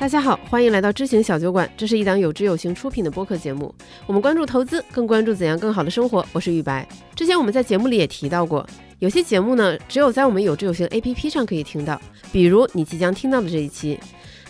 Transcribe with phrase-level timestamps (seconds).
[0.00, 3.72] 大家好，欢迎来到知行小酒馆，这是一档有知有行出品的播客节目。
[4.06, 6.24] 我们关注投资，更关注怎样更好的生活。
[6.32, 6.88] 我是雨白。
[7.14, 8.66] 之前我们在节目里也提到过，
[9.00, 12.00] 有些节目呢，只有在我们有知有行 APP 上可以听到，
[12.32, 14.00] 比如你即将听到的这一期，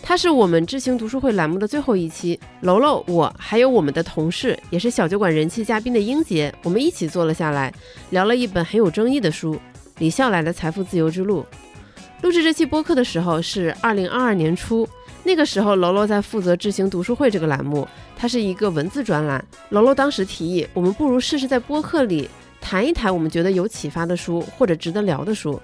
[0.01, 2.39] 它是我们知行读书会栏目的最后一期。
[2.61, 7.73] 楼楼，我还有我们的同事，也是小酒馆人气嘉宾的英杰，我们一起坐了下来，
[8.11, 9.55] 聊了一本很有争议的书
[9.97, 11.41] 《李笑来的财富自由之路》。
[12.21, 14.87] 录制这期播客的时候是二零二二年初。
[15.23, 19.43] 那个时候，楼楼在负责智行读书会这个栏目，它是一个文字专栏。
[19.69, 22.27] 楼楼当时提议，我们不如试试在播客里
[22.59, 25.61] 谈一谈我们觉得有启发的书或者值得聊的书。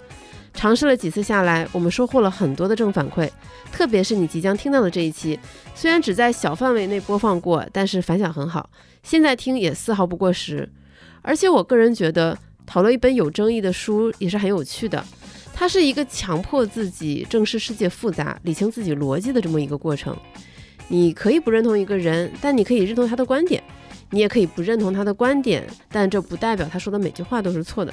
[0.54, 3.30] 尝试了几次下来，我们收获了很多的正反馈，
[3.72, 5.40] 特别是你即将听到的这一期，
[5.76, 8.70] 虽然只在小范围内播放过，但是反响很好，
[9.04, 10.68] 现在听也丝毫不过时。
[11.22, 15.04] 而且我个人觉得，讨论一本有争议的书也是很有趣的。
[15.60, 20.16] 它是一个强迫自己正视世界复杂、理清自己逻辑的这么一个过程。
[20.88, 23.60] 你可以不认同一个人，但你可以认同他的观点；
[24.12, 27.91] 你也可以不认同他的观点，但这不代表他说的每句话都是错的。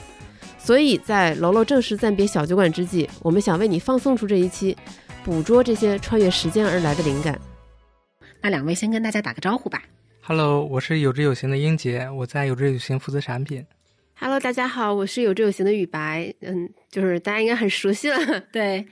[0.58, 4.76] 所以在楼楼正式暂别小酒馆之际，我们想为你放送出这一期，
[5.24, 7.40] 捕捉这些穿越时间而来的灵感。
[8.42, 9.82] 那两位先跟大家打个招呼吧。
[10.20, 13.64] Hello，我是有知有行的英杰，我在有知有行负责产品。
[14.16, 18.86] Hello，大家好，我是有志有行的雨白，嗯，就是大家应该很熟悉了，对。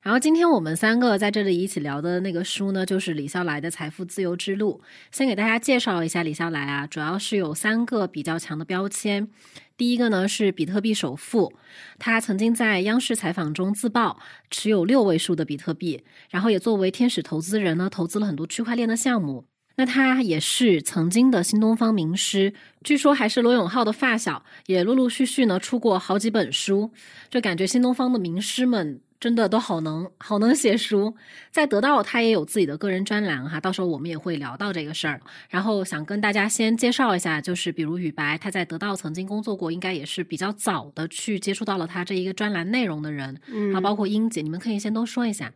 [0.00, 4.80] 然后今天我们三个在这里一起聊的那个书呢，就是李笑来的《财富自由之路》。
[5.10, 9.28] 先给大家介绍一下李笑来啊，主要是有三个比较强的标签。
[9.76, 11.52] 第一个呢是比特币首富，
[11.98, 19.44] 他曾经在央视采访中自曝持有六位数的比特币，然后也作为天使投资人呢，投资了很多区块链的项目。
[19.78, 26.90] 那他也是曾经的新东方名师，据说还是罗永浩的发小，也陆陆续续呢出过好几本书，
[27.30, 31.14] 就感觉新东方的名师们真的都好能好能写书。
[31.52, 35.20] 在得到他也有自己的个人专栏哈，到时候我们也会聊到这个事儿。
[35.48, 43.40] 然后想跟大家先介绍一下，就是比如雨白，他在得到曾经工作过，应该也是比较早的去接触到了他这一个专栏内容的人。
[43.46, 45.52] 嗯，啊，包括英姐，你们可以先都说一下。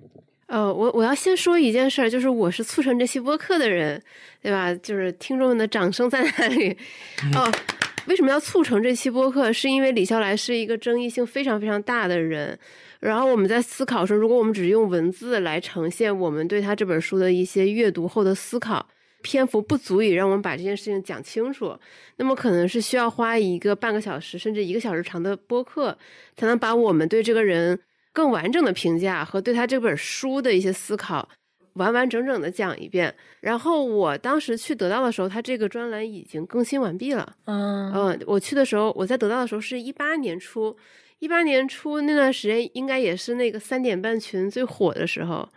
[0.53, 3.99] 呃，我我要先说一件事儿，就是我是促成这期播客的人，
[4.43, 4.75] 对吧？
[4.75, 6.77] 就是听众们的掌声在哪里？
[7.35, 7.51] 哦，
[8.07, 9.51] 为什么要促成这期播客？
[9.51, 12.59] 是因为李笑来是一个争议性非常非常大的人。
[13.01, 18.87] 然后我们在思考说，如果我们只是用文字来呈现我们对他这本书的一些阅读后的思考，
[19.23, 21.75] 篇幅不足以让我们把这件事情讲清楚。
[22.17, 25.97] 那么可能是需要花一个半个小时甚至一个小时长的播客，
[26.37, 27.81] 才能把我们对这个人。
[28.13, 31.29] 更完整的评价和对他这本书的一些思考，
[31.75, 33.15] 完完整整的讲一遍。
[33.41, 37.35] 然后我当时去得到的时候，他这个专栏已经更新完毕了。
[37.47, 40.77] 嗯嗯，我去的时候，我在得到的时候是一八年初，
[41.21, 45.49] 一八年初那段时间应该也是那个三点半群最火的时候。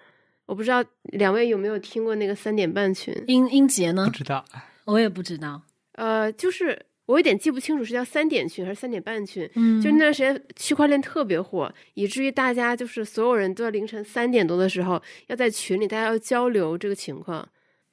[0.45, 3.13] 我不知道两位有没有听过那个三点半群？
[3.27, 4.05] 英英杰呢？
[4.05, 4.45] 不知道，
[4.85, 5.61] 我也不知道。
[5.93, 6.85] 呃，就是。
[7.05, 17.47] 我有点记不清楚是叫三点群还是三点半群，嗯，就那段时间区块链特别火，以至于大家就是所有人都在凌晨三点多的时候要在群里，大家要交流这个情况。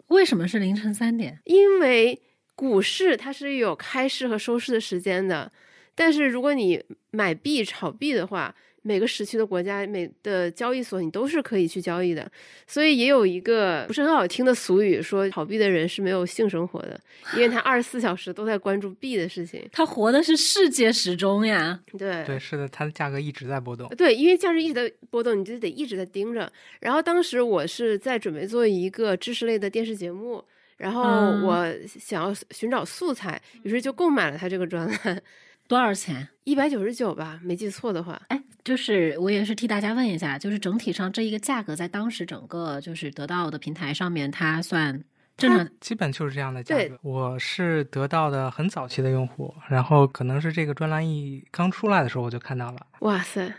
[0.08, 1.40] 为什么是凌晨三点？
[1.44, 2.20] 因为
[2.54, 5.52] 股市它是有开市和收市的时间的，
[5.94, 8.54] 但是如果你买币炒币的话。
[8.82, 12.30] 每个时区的国家每的交易所，你都是可以去交易的，
[12.66, 17.00] 所以也有一个不是很好听的俗语，说炒币的人是没有性生活的，
[17.34, 21.80] 因为他二十四小时都在关注币的事情， 他活的是世界时钟呀。
[21.96, 23.88] 对对，是的，它的价格一直在波动。
[23.90, 26.52] 对，因为价值一直在波动，你就得一直在盯着。
[26.80, 30.44] 然后当时我是在准备做一个知识类的电视节目，
[30.78, 31.02] 然后
[31.46, 35.22] 我想要寻找素材，于是就购买了他这个专栏。
[35.72, 36.28] 多少钱？
[36.44, 38.20] 一百九十九吧，没记错的话。
[38.28, 45.02] 哎，就是我也是替大家问一下，就是整体上这一个价格，在当时整个就是得到的平台上面，它算
[45.34, 46.98] 正常，基本就是这样的价格。
[47.00, 52.86] 我是得到的很早期的用户，然后可能是这个专栏一刚出来的时候我就看到了。
[53.00, 53.50] 哇塞！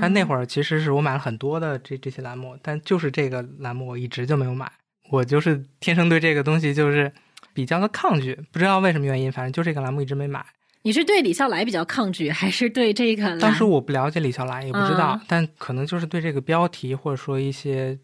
[0.00, 4.72] 但那会儿其实是我买了很多的这这些栏目，但就是这个栏目我一直就没有买。
[5.10, 7.12] 我就是天生对这个东西就是
[7.52, 10.42] 比较的抗拒，不知道为什么原因，反正就这个栏目一直没买。
[10.82, 13.38] 你是对李笑来比较抗拒，还是对这个？
[13.38, 17.98] 当时我不了解李笑来，也不知道，但可能就是对这个标题或者说一些，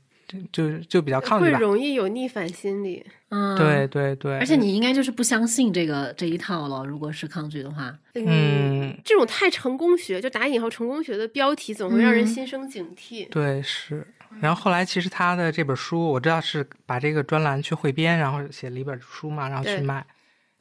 [0.52, 3.04] 就就比较抗拒会容易有逆反心理。
[3.30, 4.38] 嗯，对对对。
[4.38, 6.84] 而且你应该就是不相信这个这一套了。
[6.84, 13.28] 如果是抗拒的话，嗯，这种太成功学，就打引号成功学的标题，总会让人心生警惕。
[13.30, 14.06] 对，是。
[14.40, 20.04] 然后后来其实他的这本书，我知道是把这个专栏去汇编，然后写了一本书嘛，然后去卖。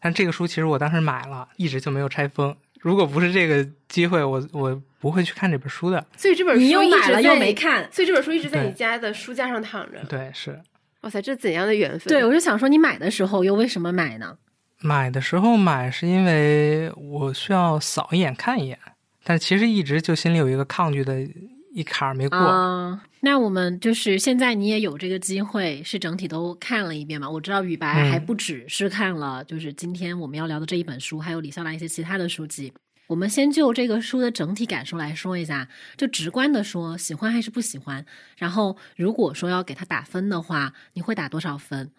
[0.04, 2.54] 但这个书其实我当时买了，一直就没有拆封。
[2.82, 6.06] 如果不是这个机会，我我不会去看这本书的。
[6.18, 10.04] 所以这本书你又买了又没看，所以这本书一直在你家的书架上躺着。
[10.10, 10.60] 对，是。
[11.02, 12.14] 哇塞，这怎样的缘分？
[12.14, 14.38] 对，我就想说，你买的时候又为什么买呢？
[14.80, 18.78] 买的时候买是因为我需要扫一眼看一眼，
[19.24, 21.26] 但其实一直就心里有一个抗拒的
[21.74, 22.38] 一坎儿没过。
[22.38, 27.30] 啊，那我们就是现在你也有这个机会，是整体都看了一遍嘛？
[27.30, 32.72] 我知道雨白还不只是看了，就是今天我们要聊的这一本书，还有李笑来一些其他的书籍。
[33.08, 35.68] 我们先就这个书的整体感受来说一下，
[35.98, 38.06] 就直观的说，喜欢还是不喜欢？
[38.38, 41.92] 然后如果说要给他打分的话，你会打多少分？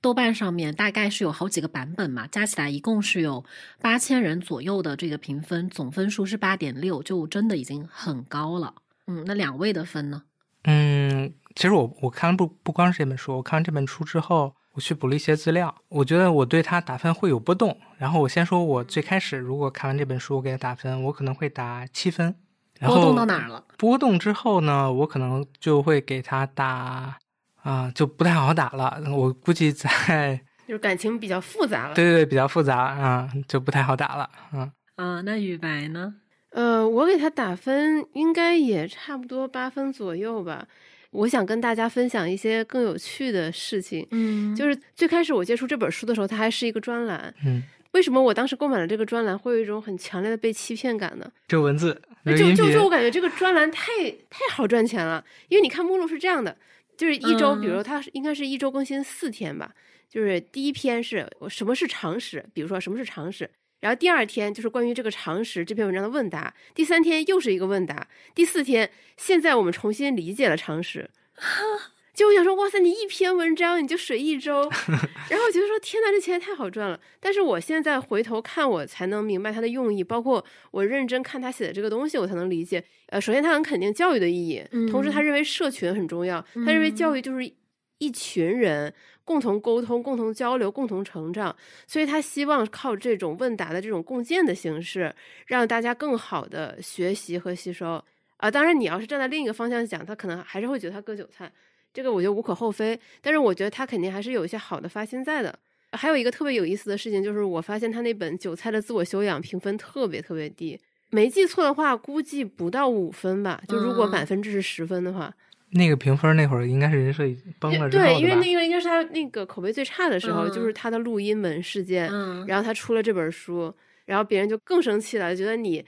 [0.00, 3.44] 豆瓣上面大概是有好几个版本嘛，加起来一共是有
[3.80, 8.74] 八千人左右的这个评分，总分数是八点六，就真的已经很高了。
[9.06, 10.22] 嗯，那两位的分呢？
[10.64, 17.76] 嗯，其实我我看了不不光是这本书，我看完这本书之后，我去补了一些资料，我觉得我对它打分会有波动。
[17.98, 22.34] 然后我先说，我最开始如果看完这本书，我给它打分，我可能会打七分。
[22.80, 23.64] 波动到哪儿了？
[23.78, 27.18] 波动之后呢，我可能就会给它打。
[27.62, 29.00] 啊，就不太好打了。
[29.14, 31.94] 我估计在 就是感情比较复杂了。
[31.94, 34.28] 对对对，比较复杂啊，就不太好打了。
[34.52, 36.14] 嗯啊，那雨白呢？
[36.52, 40.66] 呃，我给他打分应该也差不多八分左右吧。
[41.10, 44.06] 我想跟大家分享一些更有趣的事情。
[44.12, 47.34] 嗯，就是最开始我接触这本书的时候，它还是一个专栏。
[47.44, 47.62] 嗯，
[47.92, 51.30] 为什么我当时购买了这个专栏，会有一种很强烈的被欺骗感呢？
[51.48, 56.56] 这文字，就就就我感觉这个专栏太太好赚钱了，因为你看目录是这样的。
[56.94, 59.74] 就是一周，比如它应该是一周更新四天吧。
[60.08, 63.50] 就是第一篇是什么是常识，比如说什么是常识，
[63.82, 71.10] 然后第二天就是关于这个常识这篇文章的问答，第三天又是一个问答，第四天现在我们重新理解了常识。
[72.14, 74.70] 就我想说，哇塞，你一篇文章你就水一周，
[75.30, 77.00] 然后我觉得说，天呐，这钱太好赚了。
[77.18, 82.84] 但是我现在回头看，我才能明白他的用意，包括我认真看他写的这个东西，我才能理解。
[83.08, 87.50] 呃，首先他很肯定教育的意义，同时他认为社群很重要，他认为教育就是
[87.96, 88.92] 一群人
[89.24, 91.54] 共同沟通、共同交流、共同成长，
[91.86, 95.14] 所以他希望靠这种问答的这种共建的形式，
[95.46, 98.02] 让大家更好的学习和吸收。
[98.36, 101.50] 啊，当然你要是站在另一个方向讲，他可能还是会觉得他割韭菜。
[101.94, 105.56] 这个我觉得无可厚非，但是我觉得他肯定还是有一些好的发心在的。
[105.92, 110.80] 还有一个特别有意思的事情，就是我发现他那本《韭菜的自我修养》评分特别特别低，
[111.10, 113.62] 没记错的话，估计不到五分吧。
[113.68, 115.32] 就如果满分制是十分的话，
[115.72, 117.24] 那个评分那会儿应该是人设
[117.58, 122.10] 崩了对，因为那个应该是他那个口碑最差的时候，就是他的录音门事件，
[122.46, 123.74] 然后他出了这本书，
[124.04, 125.84] 然后别人就更生气了，觉得你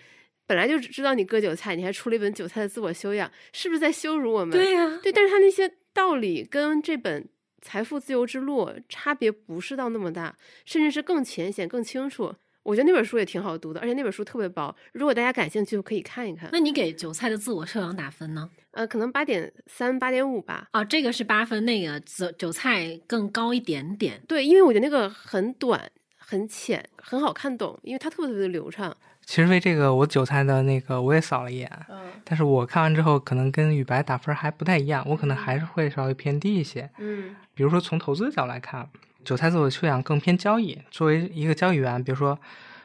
[0.46, 4.50] 本来就知道你割韭菜，你还出了一本《韭菜的自我修养》，是不是在羞辱我们？
[4.50, 5.70] 对呀，对，但是他那些。
[5.94, 7.22] 道理跟这本
[7.62, 12.34] 《财富自由之路》差别不是到那么大，甚至是更浅显、更清楚。
[12.64, 14.74] 我觉得那本书也挺好读的，而且那本书特别薄。
[14.92, 16.48] 如果大家感兴趣，可以看一看。
[16.50, 18.50] 那你给《韭菜的自我修养》打分呢？
[18.72, 20.66] 呃，可能八点三、八点五吧。
[20.72, 24.20] 哦，这个是八分，那个韭韭菜更高一点点。
[24.26, 28.96] 对，因为我觉得那个很短、很浅、很好看懂，因为它特别特别的流畅。
[29.26, 38.86] 其实为这个，我韭菜的那个我也扫了一眼，嗯，但是我看完之后，可能跟雨白打分还不太一样，我可能还是会稍微偏低一些，嗯，比如说从投资的角度来看，
[39.24, 42.38] 韭菜自我修养更偏交易，作为一个交易员，比如说，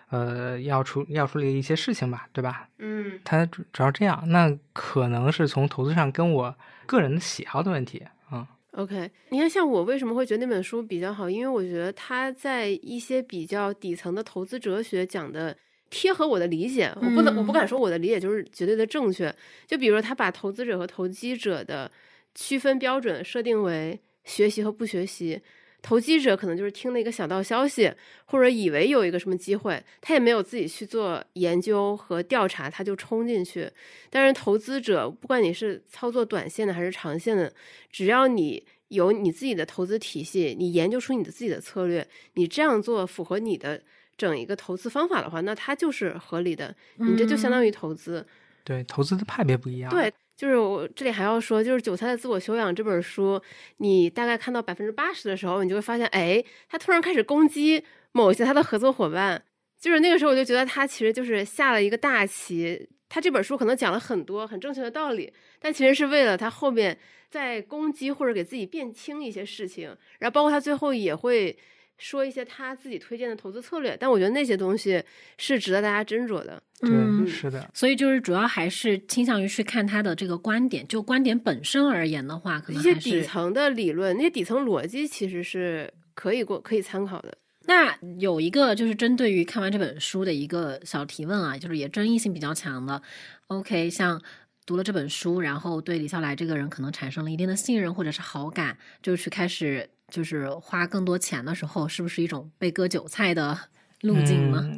[0.10, 2.68] 呃，要处要处理一些事情吧，对吧？
[2.80, 15.56] 嗯，他主要这样，那可能是从投资上跟我个人的喜好的问题，嗯，OK，你看，像我为什么会觉得那本书比较好，因为我觉得他在一些比较底层的投资哲学讲的。
[15.92, 19.36] 贴合我的理解，我不能，我不敢说我的理解就是绝对的正确。
[19.66, 21.92] 就比如说他把投资者和投机者的
[22.36, 25.42] 区分标准设定为学习和不学习，
[25.82, 27.92] 投机者可能就是听了一个小道消息，
[28.26, 33.70] 或者以为有一个什么机会，他也没有自己去做研究和调查，他就冲进去。
[34.10, 37.52] 但是投资者，不管你是操作短线的还是长线的，
[37.92, 43.82] 只要你有你自己的投资体系，你研究出你的自己的策略，你这样做符合你的。
[44.20, 46.76] 整一个投资方法的话，那它就是合理的。
[46.98, 48.28] 你这就相当于投资。
[48.66, 49.90] 对，投资的派别不一样。
[49.90, 53.42] 对，就是我这里还要说，就是《韭菜的自我修养》这本书，
[53.80, 59.44] 你大概看到百分之八十的时候，你就会发现，哎，他突然开始攻击某些他的合作伙伴。
[59.78, 62.88] 就是那个时候，我就觉得他其实就是下了一个大棋。
[63.10, 66.98] 他这本书可能讲了很多很正确的道理，但其实是为了他后面
[67.30, 69.94] 在攻击或者给自己辨清一些事情。
[70.20, 71.58] 然后包括他最后也会。
[72.00, 75.04] 说一些他自己推荐的投资策略，但我觉得那些东西
[75.38, 76.62] 是值得大家斟酌的。
[76.82, 77.70] 嗯，是的。
[77.74, 87.38] 所以就是主要还是倾向于去看他的这个观点，就观点本身而言的话，可能一些底层的理论，那些底层逻辑其实是可以过可以参考的。
[87.66, 93.02] 那有一个就是针对于看完这本书的一个小提问啊，就是也争议性比较强的。
[93.48, 94.22] OK，像。
[94.66, 103.58] 读了这本书，然后对李笑来这个人可能产生了一定的信任或者是好感，就去开始就是花更多钱的时候，是不是一种被割韭菜的
[104.02, 104.70] 路径呢？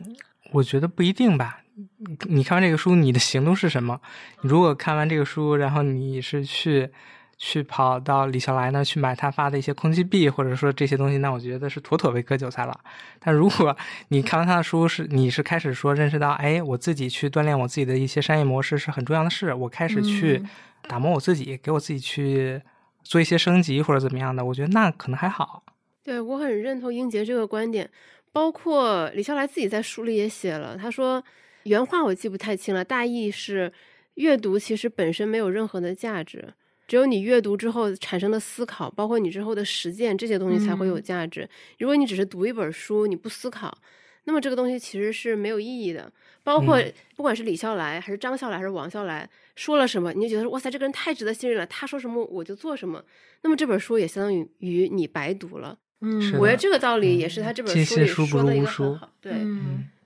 [0.52, 1.62] 我觉得不一定吧。
[2.28, 4.00] 你看完这个书，你的行动是什么？
[4.42, 6.92] 如果看完这个书，然后你是去。
[7.44, 12.80] 去跑到李笑来那去买他发的一些空气币，或者说这些东西，那我觉得是妥妥被割韭菜了。
[13.20, 13.76] 但如果
[14.10, 20.44] 你看完他的书，是你是开始说认识到，哎，我自己去锻炼我自己的一些商业模式是很重要的事，我开始去
[20.84, 22.62] 打磨我自己，给我自己去
[23.04, 25.64] 做一些升级或者怎么样的，我觉得那可能还好。
[26.04, 27.90] 对我很认同英杰这个观点，
[28.32, 31.24] 包括李笑来自己在书里也写了，他说
[31.64, 33.72] 原话我记不太清了，大意是
[34.16, 36.54] 阅读其实本身没有任何的价值。
[36.88, 41.48] 只有你阅读之后产生的思考，包括你之后的实践，这些东西才会有价值。
[41.80, 43.78] 如果你只是读一本书，你不思考，
[44.24, 46.12] 那么这个东西其实是没有意义的。
[46.44, 46.82] 包括
[47.16, 53.04] 不管是李笑来，还是张笑来，还是王笑来，说了什么，你就觉得哇塞，这个人太值得信任了，他说什么我就做什么。
[53.42, 55.78] 那么这本书也相当于于你白读了。
[56.02, 59.14] 嗯，我觉得这个道理也是他这本书里说的一个很好。
[59.22, 59.34] 对，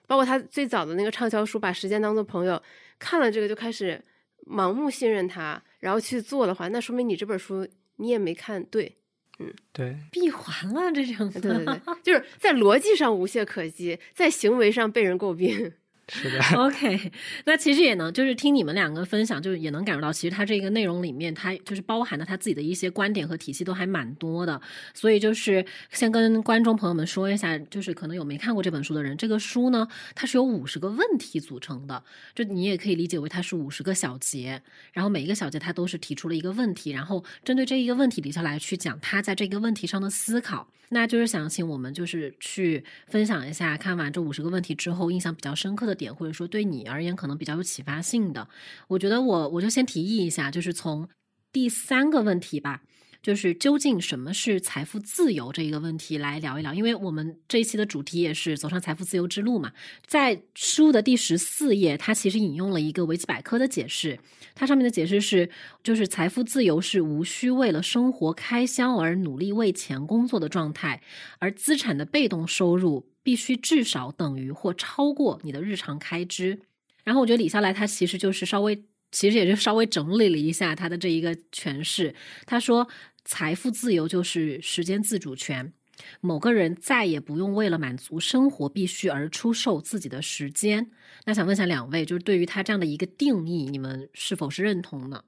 [0.08, 2.56] 包括他最早的那个畅销书《把时间当做朋友》，
[3.00, 4.04] 看了这个就开始
[4.46, 5.62] 盲目信任他。
[5.80, 7.68] 然后去做的话，那说明你这本书
[7.98, 8.98] 你也没看对，
[9.40, 15.74] 嗯，对，闭环了这种，对对对，就是在逻辑上无懈可击，在行为上被人诟病。
[16.08, 17.12] 是的， OK，
[17.46, 24.62] 那其实也能就是听你们两个分享，就是也能感受到，其实他这个内容里面，他就是包含的他自己的一些观点和体系都还蛮多的。
[24.94, 32.04] 所以就是先跟观众朋友们说一下，就是可能有没看过这本书的人，这个书呢，它是由五十个问题组成的，
[32.36, 34.62] 就你也可以理解为它是五十个小节，
[34.94, 40.68] 然后每一个小节它都是提出了一个问题，然后针对这一个问题底下来去讲他在这个问题上的思考。
[40.90, 48.48] 那就是想请我们就是去分享一下，看完这五十个问题之后，印象比较深刻的点，或者说对你而言可能比较有启发性的。
[48.90, 51.10] 我觉得我我就先提议一下，就是从
[51.52, 52.82] 第三个问题吧。
[53.24, 59.74] 就是究竟什么是财富自由这一个问题来聊一聊，因为我们这一期的主题也是走上财富自由之路嘛。
[60.06, 64.20] 在书的第十四页，它其实引用了一个维基百科的解释，
[64.54, 65.50] 它上面的解释是：
[65.82, 71.02] 就是财富自由是无需为了生活开销而努力为钱工作的状态，
[71.40, 76.62] 而资产的被动收入必须至少等于或超过你的日常开支。
[77.04, 82.16] 然后我觉得李笑来他其实就是稍微，其实也就稍微整理了一下他的这一个诠释，
[82.46, 82.88] 他说。
[83.28, 85.74] 财富自由就是时间自主权，
[86.22, 90.92] 某个人再也不用为了满足生活必须而出售自己的时间。
[91.26, 95.24] 那想问一下两位，就是对于他这样的一个定义，你们是否是认同呢？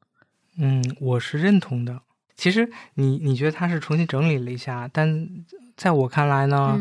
[0.60, 2.04] 嗯，我是认同的。
[2.36, 5.28] 其实你你觉得他是重新整理了一下，但
[5.76, 6.80] 在我看来呢，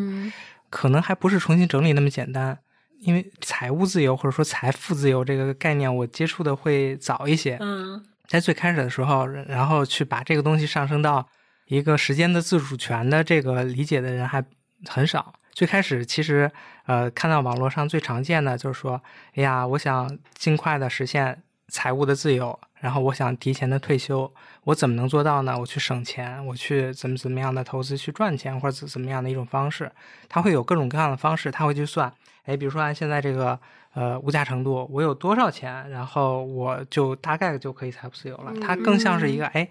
[0.70, 2.58] 可能还不是重新整理那么简单。
[3.00, 7.56] 因为财务自由或者说财富自由这个概念，我接触的会早一些。
[7.60, 8.04] 嗯。
[8.26, 11.24] 在最开始的时候，然后去把这个东西上升到
[11.66, 14.44] 一个时间的自主权的这个理解的人还
[14.88, 15.32] 很少。
[15.52, 16.50] 最开始其实，
[16.86, 19.00] 呃，看到网络上最常见的就是说，
[19.36, 24.32] 哎呀，我想尽快的实现财务的自由，然后我想提前的退休，
[24.64, 25.58] 我怎么能做到呢？
[25.58, 29.90] 我去省钱，我去怎么怎么样的投资去赚钱，或者怎怎么样的一种方式，
[30.28, 32.12] 他会有各种各样的方式，他会去算。
[32.44, 33.58] 哎，比如说按现在这个
[33.94, 38.52] 呃物价程度，我有多少钱，然后我就大概就可以财富自由了。
[38.60, 39.68] 它更像是一个哎，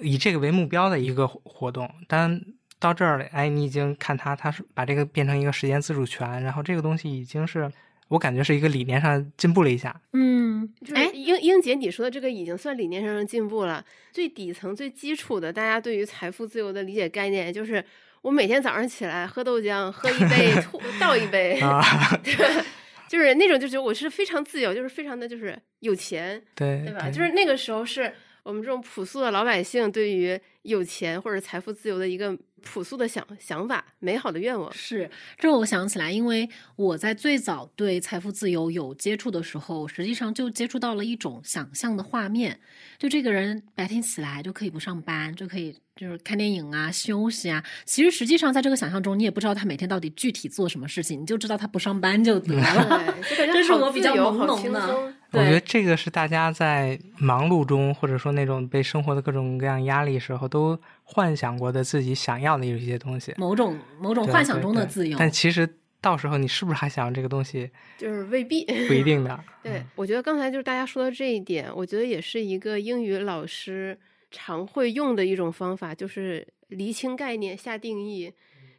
[0.00, 1.88] 以这个为目标的一个活动。
[2.08, 2.40] 但
[2.80, 7.70] 到这儿了，哎，你已经看它，它是把这个变成一个时间自主权，然后这个东西已经是
[8.12, 10.00] 我感觉是一个理念上进步了一下。
[10.12, 13.84] 嗯，哎，英英姐你说的这个已经算理念上的进步了。
[14.12, 17.84] 最底层、最基础的，大家对于财富自由的理解概念就是。
[18.22, 21.58] 我每天早上起来喝豆浆，喝一杯 吐倒一杯，
[22.22, 22.64] 对，
[23.08, 27.10] 就是那种，就觉得我是非常自由，就是非常的就是有钱，对对吧？
[27.10, 28.14] 就是那个时候是
[28.44, 32.38] 我们这种朴素的老百姓对于有钱或者财富自由的一个。
[32.62, 35.10] 朴素的想想法，美好的愿望是。
[35.38, 42.58] 这我想起来，因为我在最早对财富自由有接触的时候，实际上就接触到了一种想象的画面，
[42.98, 47.62] 就这个人白天起来就可以不上班，就可以就是看电影啊、休息啊。
[47.84, 53.14] 其实实际上在这个想象中，你也不知道他每天到底具体做什么事情，你就知道他不上班就得了。
[53.22, 55.12] 这是我比较朦胧的。
[55.32, 63.32] 我觉得这个是大家在忙碌中，或者说那种被生活的各种各样压力时候，都幻想过的自己想要的有一些东西。
[63.38, 65.16] 某种某种幻想中的自由。
[65.18, 65.66] 但其实
[66.02, 67.70] 到时候你是不是还想要这个东西？
[67.96, 69.42] 就是未必，不一定的。
[69.62, 73.98] 对，我觉得刚才就是大家说的这一点，我觉得也是一个英语老师
[74.32, 78.32] 常会用的一种方法，就是厘清概念、下定义。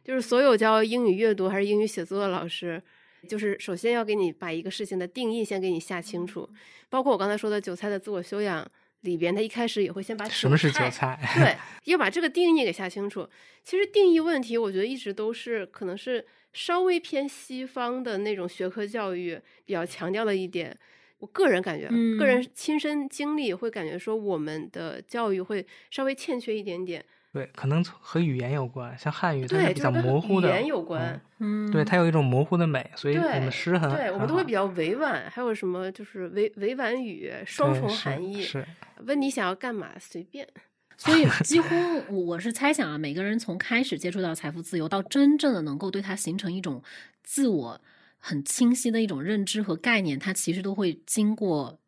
[0.04, 2.82] 就是所有教英语阅读还是英语写作的老师。
[3.26, 6.46] 就是首先要给你把一个事情的定义先给你下清楚，
[6.90, 8.70] 包括我刚才说的韭菜的自我修养
[9.00, 11.56] 里边，他一开始也会先把什么是韭菜，对，
[11.90, 13.26] 要把这个定义给下清楚。
[13.62, 20.76] 其实定义问题，我觉得一直都是可能是稍微偏西方的那种学科教育比较强调的一点。
[21.18, 27.04] 我个人感觉，个人亲身经历会感觉说，我们的教育会稍微欠缺一点点。
[27.32, 38.64] 对，可能和语言有关，像汉语它是比较模糊的，语言有关，嗯，对，它有一种模糊的美，所以我们诗很，对我们都会比较委婉，还有什么就是委委婉语，双重含义，是。
[39.06, 40.46] 问你想要干嘛，随便。
[40.96, 41.74] 所以几乎
[42.26, 46.80] 我是猜想啊，每个人从开始接触到财富自由，到真正的能够对它形成一种
[47.24, 47.80] 自我
[48.26, 51.78] 很清晰的一种认知和概念，它其实都会经过。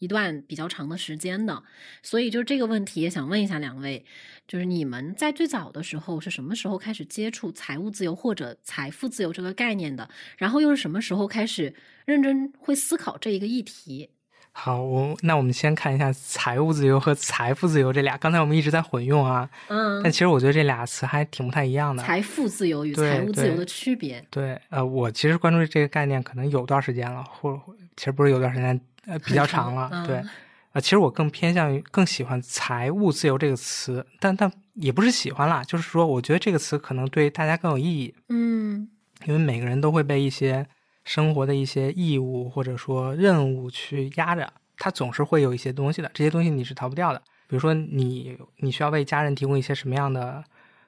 [0.00, 1.62] 一段比较长的时间的，
[2.02, 4.04] 所以就这个问题也想问一下两位，
[4.46, 10.10] 就是你们在最早的时候是什么时候开始接触财务自由或者财富自由这个概念的？
[10.36, 11.74] 然后又是什么时候开始
[12.04, 14.10] 认真会思考这一个议题？
[14.56, 22.02] 好，我那我们先看一下财务自由和财富自由这俩，刚才我们一直在混用啊，嗯，但其实我觉得这俩词还挺不太一样的。
[22.02, 24.24] 财富自由与财务自由的区别？
[24.30, 27.60] 对，呃，我其实关注这个概念可能有段时间了，或
[27.96, 28.80] 其实不是有段时间。
[29.06, 30.22] 呃，比较长了，对，
[30.72, 38.88] 呃，其实我更偏向于更喜欢“财务自由”这个词，但但也不是喜欢啦，就是说，我觉得这个词可能对大家更有意义，嗯，
[39.26, 40.66] 因为每个人都会被一些
[41.04, 50.42] 生活的一些义务或者说任务去压着，他总是会有一些东西的，这些东西你是逃不掉的，比如说你你需要为家人提供一些什么样的。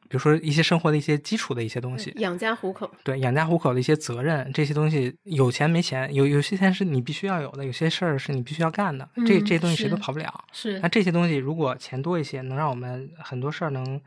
[0.09, 10.45] 比如说一些生活的一些基础的一些东西，养家糊口，对养家糊口的一些责任，这些东西有钱没钱，有有些钱是你必须要有的，有些事儿是你必须要干的，这这些东西谁都跑不了。
[10.53, 14.01] 是，那这些东西如果钱多一些，能让我们很多事儿能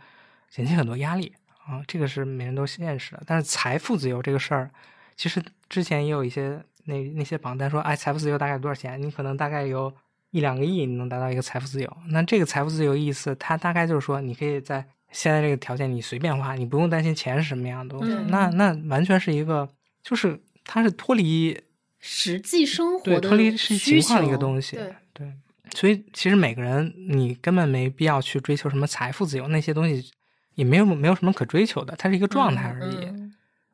[0.49, 1.33] 减轻很多压力
[1.65, 3.23] 啊，这个是每人都现实的。
[3.27, 4.71] 但是财富自由这个事儿，
[5.19, 8.99] 其实之前也有一些那那些榜单说，哎，财富自由大概多少钱？
[9.01, 9.93] 你可能大概有
[10.31, 11.97] 一两个亿，你能达到一个财富自由。
[12.07, 18.15] 那这个财富自由意思，它大概就是说，你可以在现在这个条件，你随便花，你不用担心钱是什么样的东西。
[18.29, 19.67] 那那完全是一个，
[20.01, 21.59] 就是它是脱离
[22.00, 24.77] 实际生活的脱离实际情况的一个东西。
[24.77, 25.33] 对对，
[25.75, 30.09] 所以其实每个人你根本没必要去追求什么财富自由，那些东西
[30.55, 33.19] 也没有没有什么可追求的，它是一个状态而已。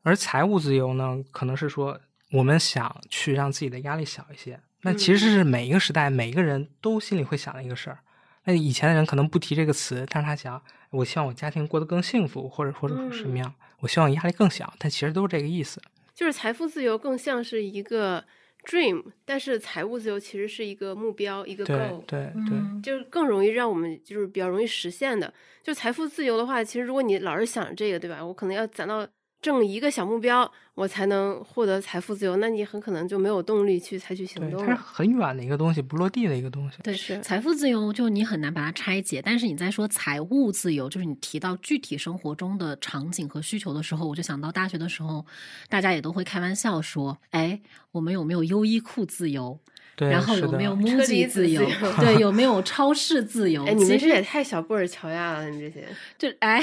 [0.06, 4.60] 而财务自由呢，可能是说我们想去让自己的压力小一些。
[4.82, 7.98] 那其实是每一个时代每一个人都心里会想的一个事儿。
[8.44, 15.82] 那以前的人可能不提这个词，但是他想，我希望我家庭过得更幸福，或者或者说什么样，我希望压力更小，但其实都是这个意思。
[16.14, 18.24] 就是财富自由更像是一个
[18.64, 25.34] dream，但是财务自由其实是一个目标，一个 goal，对对，就是更容易让我们就是比较容易实现的。
[25.64, 28.24] 就财富自由的话，其实如果你老是想着这个，对吧？
[28.24, 29.04] 我可能要攒到。
[29.42, 32.36] 挣一个小目标，我才能获得财富自由。
[32.36, 34.64] 那你很可能就没有动力去采取行动。
[34.64, 36.78] 它是很远的一个东西，不落地的一个东西。
[36.82, 39.22] 对，是财富自由，就你很难把它拆解。
[39.22, 45.24] 但是你在说财务自由，就是你提到具体生活中的场景和需求的时候，我就想到大学的时候，
[45.68, 47.60] 大家也都会开玩笑说：“哎，
[47.92, 49.60] 我们有没有优衣库自由？
[49.94, 51.62] 对，然后有没有 MUJI 自由？
[52.00, 53.64] 对， 有没有超市自由？
[53.64, 55.86] 哎，你们这也太小布尔乔亚了，你这些
[56.18, 56.60] 就哎，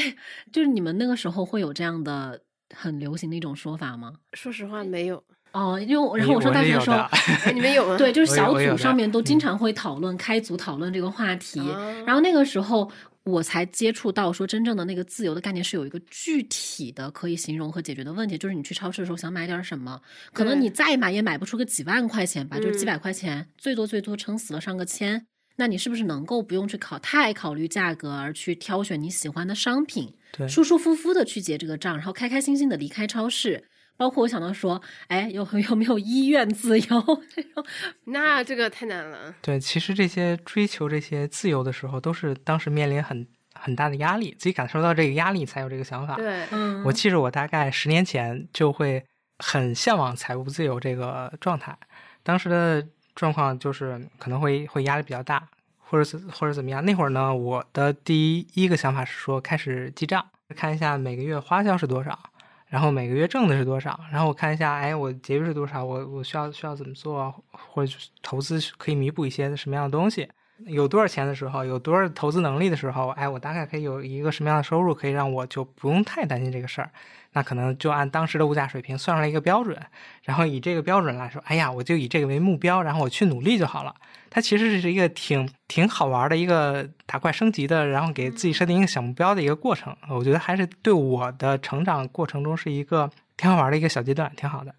[0.51, 2.41] 就是你们那个时候会有这样的。
[2.75, 4.13] 很流行的一种说法吗？
[4.33, 5.79] 说实话，没有哦。
[5.79, 7.05] 因为然后我上大学的时候，
[7.53, 7.95] 你们有吗？
[7.99, 11.59] 对，就是小组上面都经常会讨论开组讨论这个话题。
[12.05, 12.91] 然后那个时候
[13.23, 18.37] 我才接触到说，真正的那个自由的概念是有一个具体的可以形容和解决的问题。
[18.37, 20.01] 就是你去超市的时候想买点什么，
[20.33, 25.25] 可能你再买也买不出个几万块钱吧，就是几百块钱，最多最多撑死了上个千。
[25.55, 30.15] 那你是不是能够不用去考太考虑价格，而去挑选你喜欢的商品，对，
[30.47, 33.65] 舒舒服服的去结这个账，然后开开心心的离开超市？
[33.95, 37.23] 包括我想到说，哎，有 有没有医院自由？
[38.05, 39.35] 那这个太难了。
[39.41, 46.15] 对，其实这些追求这些自由的时候，都是当时面临很很大的压力，自己感受到这个压力才有这个想法。
[46.15, 49.05] 对，嗯，我记着我大概十年前就会
[49.37, 51.77] 很向往财务自由这个状态，
[52.23, 52.87] 当时的。
[53.15, 55.47] 状况就是可能会会压力比较大，
[55.93, 56.83] 或者或者怎么样。
[56.83, 60.25] 那会儿呢，我的第一个想法是说开始记账，
[60.55, 62.17] 看一下每个月花销是多少，
[62.65, 70.27] 然后每个月挣的是多少，然后我看一下，哎，我节约是多少，我我需要需要怎么做，或者投资可以弥补一些什么样的东西。
[70.67, 76.89] 有多少钱的时候，有多少投资能力的时候，哎，我大概可以有一个什么样的收入，可以让我就不用太担心这个事儿。
[77.35, 79.75] 那可能就按当时的物价水平算出来一个标准，
[80.21, 83.93] 然后以这个标准来说，哎呀，我就以这个为目标，然后我去努力就好了。
[84.29, 89.95] 它其实是一个挺挺好玩的一个打怪升级的，然后给自己设定一个小目标的一个过程。
[90.09, 94.73] 我觉得还是对我的成长过程中是一个挺好玩的一个小阶段，挺好的。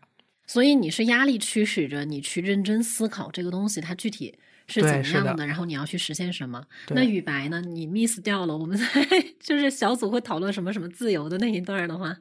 [0.46, 6.64] 所以你是压力驱使着你去认真思考这个东西，它具体是怎么样的，然后你要去实现什么。
[6.90, 7.61] 那雨白呢？
[7.61, 8.87] 你 miss 掉了我们在
[9.40, 12.16] 就是小组会讨论什么什么自由的那一段的话，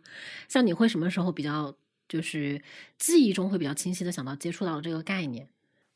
[0.47, 1.75] 像你会什么时候比较
[2.07, 2.61] 就是
[2.97, 5.47] 记忆中会比较清晰的想到接触到这个概念？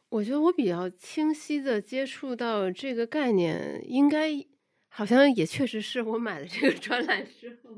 [0.10, 4.32] 我觉得我比较清晰的接触到这个概念，应该
[4.88, 7.72] 好像也确实是我买了这个专栏之后。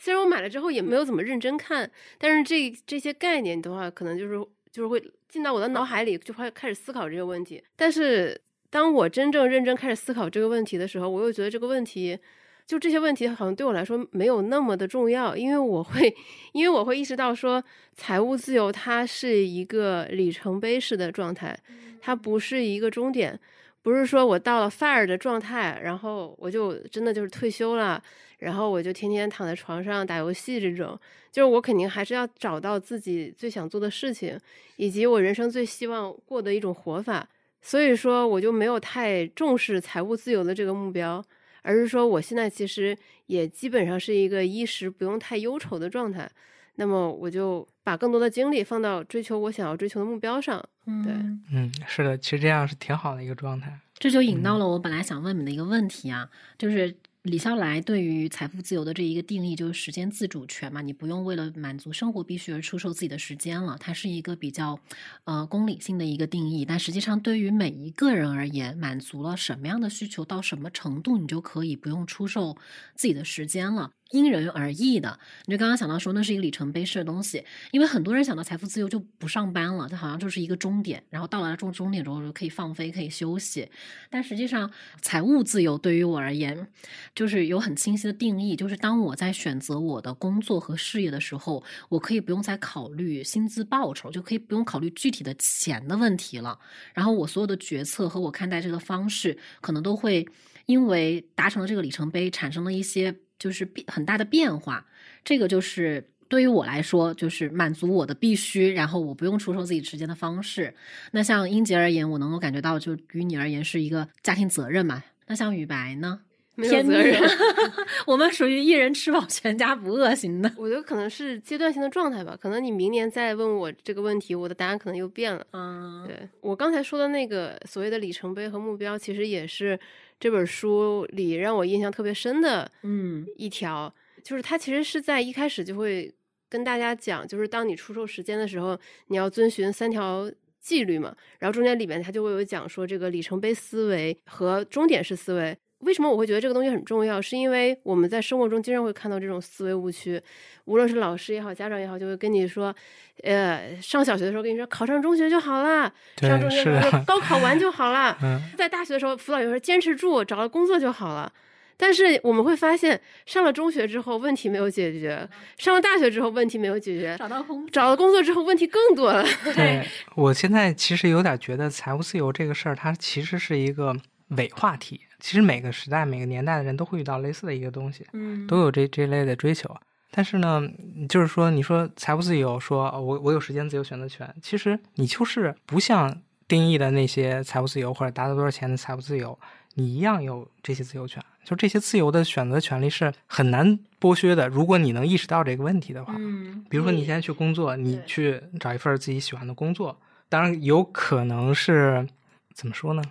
[0.00, 4.34] 虽然我买了之后也没有怎么认真看，但是这这些概念的话，可能就是
[4.70, 7.62] 就是会进到我的脑海里，就会开始思考这个问题。
[7.76, 12.18] 但是当我真正认真开始思考这个问题的时候，我又觉得这个问题，
[12.66, 16.14] 就这些问题好像对我来说没有那么的重要，因为我会，
[16.52, 17.62] 因为我会意识到说，
[17.94, 21.58] 财务自由它是一个里程碑式的状态，
[22.00, 23.38] 它不是一个终点，
[23.82, 28.02] 不是说我到了 fire 的状态，然后我就真的就是退休了。
[28.38, 30.98] 然后我就天天躺在床上打游戏，这种
[31.32, 34.38] 就是我肯定还是要找到自己最想做的事情，
[34.76, 37.28] 以及我人生最希望过的一种活法。
[37.60, 41.22] 所以说，我就没有太重视财务自由的这个目标，
[41.62, 42.96] 而是说我现在其实
[43.26, 46.30] 也基本上是一个衣食不用太忧愁的状态。
[46.76, 50.64] 那么我就把更多的精力放到追求我想要追求的目标上。
[51.04, 51.12] 对，
[51.52, 53.76] 嗯，是的，其实这样是挺好的一个状态。
[53.98, 56.96] 这就引到了我本来想问你的一个问题啊，就是。
[57.22, 64.78] 李笑来对于财富自由的这一个定义就是时间自主权嘛，你不用为了满足生活必须而出售自己的时间了，它是一个比较
[65.24, 66.64] 呃公理性的一个定义。
[66.64, 72.56] 但实际上对于每一个人而言，满足了什么样的需求到什么程度，你就可以不用出售
[72.94, 73.90] 自己的时间了。
[74.10, 83.70] 因人而异的，你就刚刚想到说那是一个里程碑式的东西，因为很多人想到财富自由就不上班了，它好像就是一个终点，然后到了终终点之后就可以放飞，可以休息。
[84.08, 84.70] 但实际上，
[85.02, 86.68] 财务自由对于我而言，
[87.14, 96.58] 就是有很清晰的定义，就是当我在选择我的工作和事业的时候，我可以不用再考虑薪资报酬，就可以不用考虑具体的钱的问题了。
[96.94, 100.26] 然后我所有的决策和我看待这个方式，可能都会
[100.68, 103.16] 因为达成了这个里程碑，产生了一些。
[103.38, 104.84] 就是变很大的变化，
[105.22, 110.74] 这个就是对于我来说，就是满足我的必须，然后我不用出售自己时间的方式。
[111.12, 115.04] 那像英杰而言，我能够感觉到，就于你而言是一个家庭责任嘛。
[115.28, 116.22] 那像雨白呢？
[116.62, 117.20] 偏责任，
[118.06, 120.52] 我们属于一人吃饱全家不饿型的。
[120.56, 122.36] 我觉得可能是阶段性的状态吧。
[122.40, 125.46] 可能你明年再问我这个问题，我的答案可能又变了。
[125.52, 129.78] 嗯，对我刚才说的那个所谓的里程碑和目标，其实也是。
[130.20, 133.94] 这本书里让我印象特别深的，嗯，一条
[134.24, 136.12] 就是它其实是在一开始就会
[136.48, 140.28] 跟大家讲，就是当你出售时间的时候，你要遵循三条
[140.60, 141.14] 纪律嘛。
[141.38, 145.56] 然后中间里面他就会有讲说这个里程碑思维和终点式思维。
[145.80, 147.22] 为什么我会觉得这个东西很重要？
[147.22, 150.20] 是因为我们在生活中经常会看到这种思维误区，
[150.64, 152.74] 无论是老师也好，家长也好，就会跟你说，
[153.22, 158.18] 呃，上小学的时候跟你说考上中学就好了，上中学的时候高考完就好了，
[158.58, 161.32] 在大学的时候辅导员说坚持住，找到工作就好了。
[161.80, 169.24] 但是我们会发现，上了中学之后问题没有解决，上了大学之后问题没有解决，找到工找到工作之后问题更多了。
[169.54, 169.86] 对，
[170.16, 173.94] 我现在其实有点觉得财务自由这个事儿，它其实是一个
[174.30, 175.02] 伪话题。
[175.20, 179.74] 其实每个时代、每个年代的人都会遇到类似的一个东西，嗯，都有这这类的追求。
[180.10, 180.62] 但是呢，
[181.08, 189.38] 就是说，你说财务自由，说我我有时间自由选择权，其实你就是不像定义的那些财务自由或者达到多少钱的财务自由，
[189.74, 191.22] 你一样有这些自由权。
[191.44, 194.48] 就这些自由的选择权利是很难剥削的。
[194.48, 202.06] 如果你能意识到这个问题的话，嗯，比如说你现在去工作，你去找一份自己喜欢的工作，当然有可能是
[202.54, 203.02] 怎么说呢？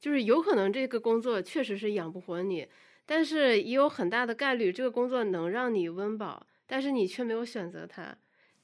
[0.00, 2.66] 就是有可能这个工作确实是养不活你，
[3.04, 8.16] 但是也有很大的概率这个工作能让你温饱，但是你却没有选择它。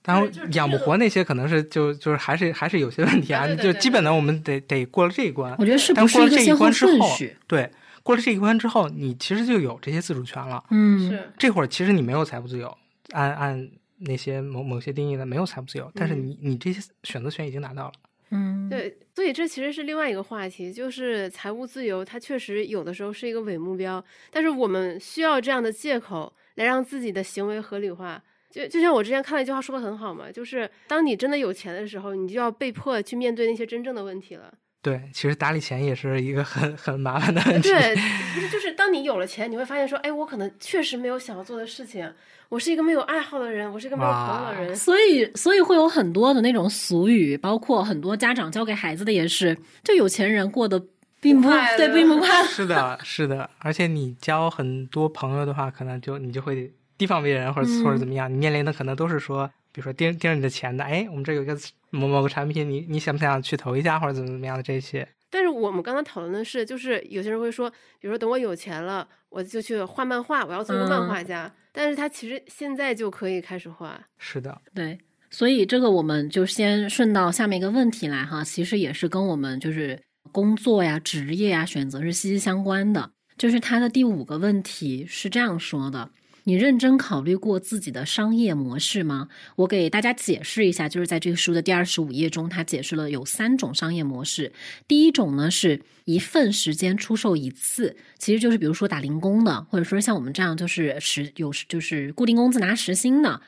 [0.02, 5.56] 当然，养不活那些可能是就就是还是还是有些问题啊，就基本的我们得得过了这一关。
[5.58, 7.34] 我觉得是不是一个先后顺序？
[7.46, 7.70] 对，
[8.02, 10.62] 过了这一关之后，你其实就有这些自主权了。
[10.70, 12.76] 嗯，是这会儿其实你没有财富自由，
[13.12, 13.70] 按按
[14.00, 17.92] 那些某某些定义的没有财富自由，但是你你这些选择权已经拿到了。
[18.34, 28.22] 嗯，对，所以这其实是另外一个话题，就是财务自由，它确实有的时候是一个伪目标，但是我们需要这样的借口来让自己的行为合理化。
[28.50, 34.52] 就就像我之前看了一句话说的很好嘛，就是当你真的有钱的时候，你就要被迫去面对那些真正的问题了。
[34.84, 37.70] 对，其实打理钱也是一个很很麻烦的问题。
[37.70, 37.94] 对，
[38.36, 42.06] 不是，就是当你有了钱，你会发现说，哎，我可能确实没有想要做的事情。
[42.50, 50.78] 我是一个没有爱好的人，我是一个没有朋友的人，所以所以会有很多的那种俗语，包括很多家长教给孩子的也是，就有钱人过得
[51.18, 52.46] 并不对，并不 快乐。
[52.52, 59.50] 是的，是的，而且你交很多朋友的话，可能就你就会提防别人或者或者怎么样，你面临的可能都是说。
[59.74, 61.58] 比如说盯盯着你的钱的，哎，我们这有一个
[61.90, 65.06] 某某个产品，你你想不想去投一下或者怎么怎么样的这些？
[65.28, 71.52] 但是我们刚刚讨论的是，就是有些人会说，比如说等我有钱了，我就去画漫画，我要做个漫画家。
[71.72, 74.00] 但是他其实现在就可以开始画。
[74.16, 74.96] 是的，对。
[75.28, 83.10] 所以这个我们就先顺到下面一个问题来哈，其实也是跟我们就是工作呀、职业呀选择是息息相关的。
[83.36, 86.08] 就是他的第五个问题是这样说的。
[86.44, 89.28] 你认真考虑过自己的商业模式吗？
[89.56, 94.52] 我给大家解释一下，就是在这个书的第二十五页中，他解释了有三种商业模式。
[94.86, 103.40] 第一种呢是一份时间出售一次，其实就是比如说打零工的，或者说像我们这样就是时有就是固定工资拿时薪的。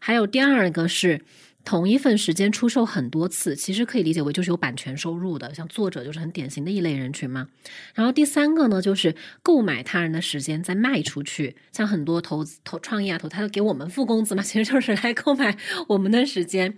[0.00, 1.20] 还有第二个是。
[1.68, 7.46] 同一份时间出售很多次，其实可以理解为就是有版权收入的，像作者就是很典型的一类人群嘛。
[7.94, 16.74] 然后第三个呢，就是购买他人的时间再卖出去，像很多投资投创业啊投，他都给我们付工资嘛， 其实就是来购买我们的时间。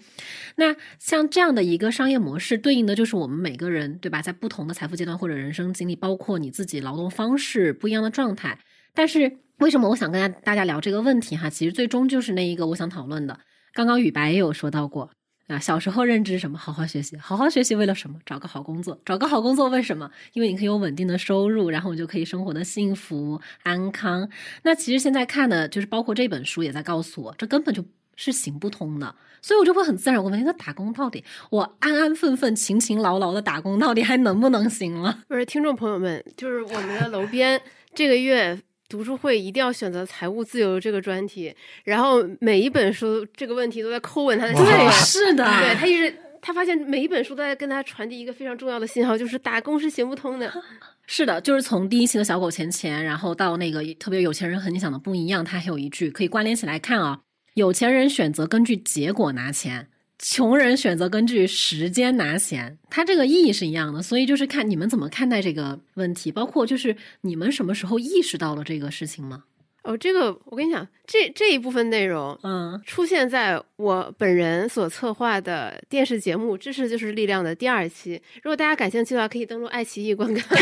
[0.56, 8.58] 那像这样的一个商业模式，对应的就是我们每个人对吧，在不同的财富阶段或者人生经历，包括你自己劳动方式不一样的状态。
[8.92, 11.48] 但是为什么我想跟大家聊这个问题哈？
[11.48, 13.38] 其实最终就是那一个我想讨论的。
[13.72, 15.10] 刚刚雨白也有说到过
[15.46, 16.56] 啊，小时候认知什么？
[16.56, 18.16] 好好学习，好好学习为了什么？
[18.24, 20.08] 找个好工作，找个好工作为什么？
[20.32, 24.28] 因为你可以有稳定的收入，然后你就可以生活的幸福安康。
[24.62, 29.12] 那其实现在看的，就是包括这本书也在告诉我，这根本就是行不通的。
[29.42, 35.18] 所以我就会很自然我问题：那打工到底，我安安分分、勤勤劳劳的打工，到底还能不能行了？
[35.26, 37.60] 不是，听众朋友们，就是我们的楼边
[37.94, 38.60] 这个月。
[38.90, 44.52] 读书会一定要选择财务自由这个专题，然后每一本书这个问题都在叩问他的。
[44.52, 50.52] 对，是的，对他一直他发现每一本书都在跟他传递一个非常重要的信号，就是打工是行不通的。
[51.06, 57.20] 是的，就是从第一期的小狗钱钱，然后到那个特别有钱人和你想的不一样，他还有一句可以关联起来看啊，
[57.54, 59.88] 有钱人选择根据结果拿钱。
[60.22, 69.44] 穷人选择根据时间拿钱，它这个意义是一样的，所以就是看你们怎么看待这个问题，包括就是你们什么时候意识到了这个事情吗？
[69.82, 80.58] 哦，这个我跟你讲，这这一部分内容，嗯，出现在我本人所策划的电视节目《知识就是力量》的第二期，如果大家感兴趣的话，可以登录爱奇艺观看。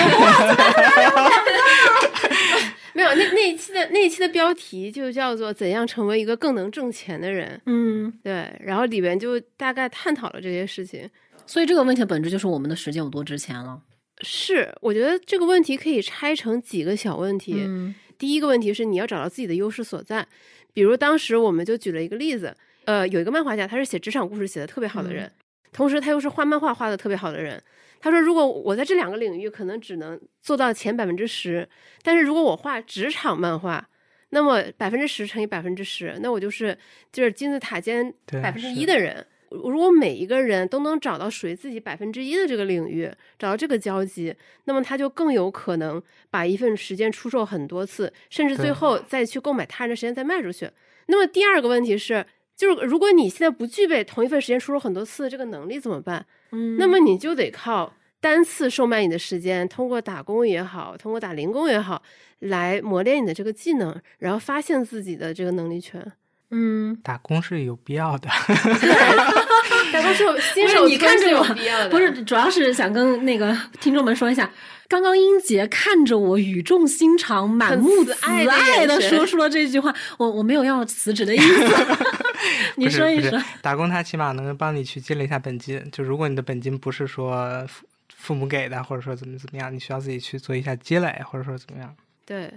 [2.94, 7.60] 没有，那那一期的那一期的标题就叫做“怎样成为一个更能挣钱的人”。
[7.66, 11.08] 嗯，对，然后里边就大概探讨了这些事情。
[11.46, 13.80] 所以这个问题的本质就是我们的时间有多值钱了。
[14.22, 17.54] 是，我觉得这个问题可以拆成几个小问题。
[17.58, 20.26] 嗯，第一个问题是你要找到自己的优势所在，
[20.72, 22.54] 比如当时我们就举了一个例子，
[22.84, 25.30] 呃，有一个漫画家，他是写职场故事写的特别好的人，
[25.72, 27.62] 同时他又是画漫画画的特别好的人。
[28.00, 31.68] 他说：“如果我在这两个领域可能只能做到前百分之十，
[32.02, 33.88] 但是如果我画职场漫画，
[34.28, 36.78] 那么百分之十乘以百分之十，那我就是
[37.12, 39.26] 就是金字塔尖百分之一的人。
[39.50, 44.34] 如果每一个人都能找到属于自己百分之一的这个领域，找到这个交集，
[44.64, 50.70] 那么他就更有可能把一份时间出售很多次，甚至最后再去购买他人的时间再卖出去。
[51.06, 62.02] 那么第二个问题是，就是如果你现在不具备同一份时间出售很多次的这个能力怎么办？”嗯，那么你就得靠单次售卖你的时间，通过打工也好，通过打零工也好，
[62.40, 66.12] 来磨练你的这个技能，然后发现自己的这个能力圈。
[66.50, 68.28] 嗯，打工是有必要的。
[69.92, 74.50] 打工是有新手你看着有必要的，不是，主要是想跟那个听众们说一下，
[74.86, 81.96] 刚刚英杰看着我语重心长、满目慈爱的说出了这句话，我我没有要辞职的意思。
[82.76, 85.82] 你说一说，打工他起码能帮你去积累一下本金。
[85.90, 91.94] 就如果你的本金不是说父父母给的，或者说怎么怎么样，你需要自己去做一下积累，或者说怎么样。
[92.24, 92.50] 对，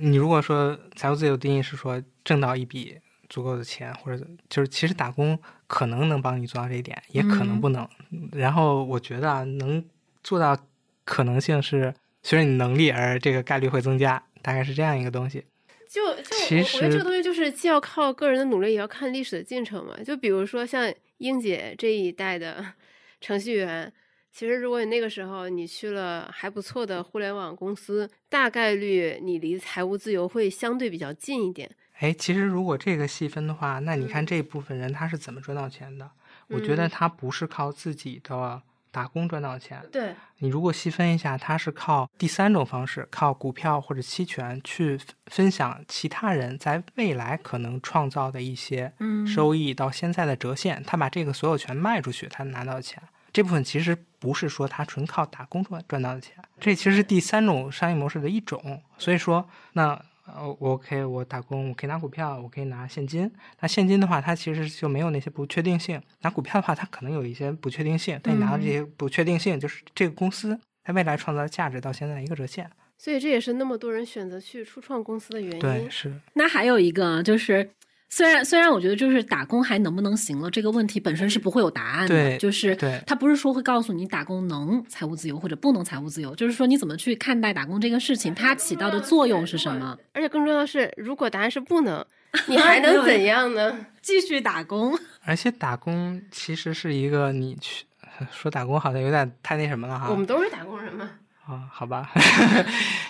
[0.00, 2.96] 你如果说财务自由定义是说挣到一笔
[3.28, 7.88] 足够的钱，或者就是其实打工可能能帮你做到这一点，也可能不能。
[8.32, 9.84] 然后我觉得啊，能
[10.22, 10.56] 做到
[11.04, 15.44] 可能性是随着你能力而这个概率会增加，大概是这样一个东西。
[15.88, 19.96] 就就我觉得这个东西就是既要靠个人的努力，也要看历史的进程嘛。
[20.04, 22.64] 就比如说像英姐这一代的
[23.20, 23.92] 程序员，
[24.32, 31.70] 其实如果你那个时候你去了还不错的互联网公司，大概率你离财务自由会相对比较近一点。
[32.04, 36.10] 哎，其实如果这个细分的话，那你看这部分人他是怎么赚到钱的？
[36.48, 38.62] 我觉得他不是靠自己的。
[38.94, 48.92] 打工赚到钱，对你如果细分一下，他是靠第三种方式，靠股票或者期权去分享其他人在未来可能创造的一些
[49.26, 53.02] 收益到现在的折现，他把这个所有权卖出去，他拿到钱。
[53.32, 58.80] 这部分其实不是说他纯靠打工赚赚到的钱，这其实是第三种商业模式的一种。
[58.96, 63.30] 所以说，那呃，我可以我打工，我可以拿股票，我可以拿现金。
[63.60, 68.18] 那现金的话，它其实就没有那些不确定性；拿股票的话，它可能有一些不确定性。
[68.22, 72.70] 但你拿的这些不确定性，就是这个公司它未来创造的价值到现在的一个折现。
[72.96, 75.58] 所以这也是那么多人选择去初创公司的原因。
[75.58, 76.12] 对，是。
[76.34, 77.70] 那还有一个就是。
[78.14, 89.98] 虽然虽然我觉得就是打工还能不能行了这个问题本身是不会有答案的，就是他不是说会告诉你打工能财务自由或者不能财务自由，就是说你怎么去看待打工这个事情，它起到的作用是什么？
[90.12, 92.06] 而且更重要的是，如果答案是不能，
[92.46, 93.76] 你还能怎样呢？
[94.00, 94.96] 继续打工。
[95.24, 97.84] 而且打工其实是一个你去
[98.30, 100.06] 说打工好像有点太那什么了哈。
[100.08, 101.10] 我们都是打工人嘛。
[101.48, 102.08] 啊，好吧，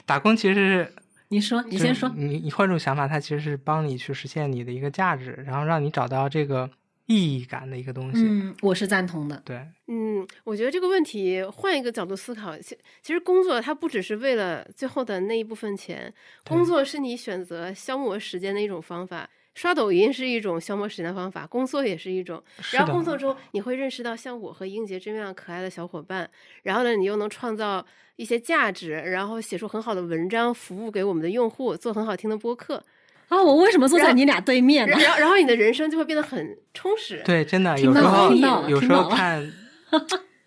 [0.07, 0.93] 打工其实是。
[1.29, 2.09] 你说，你先说。
[2.11, 6.71] 你你换种想法，它其实是帮你去实现你的一个价值，然后让你找到这个
[7.07, 8.23] 意义感的一个东西。
[8.25, 9.43] 嗯，我是赞同的。
[9.45, 16.13] 对，嗯，我觉得这个问题换一个角度思考，其其实工作它不只是为了最后的那一部分钱，
[16.47, 19.29] 工作是你选择消磨时间的一种方法。
[19.55, 22.43] 刷抖音是一种消磨时间的方法，工作也是一种。
[22.73, 26.29] 然后工作中你会认识到像我和英杰这样可爱的小伙伴，
[26.63, 27.85] 然后呢，你又能创造
[28.17, 32.83] 一些价值，然后写出很好的文章，服务给我们的用户，做很好听的播客。
[33.29, 34.97] 啊，我为什么坐在你俩对面呢？
[34.99, 37.23] 然后，然后你的人生就会变得很充实。
[37.25, 38.33] 对，真的，有时候
[38.69, 39.53] 有时候看。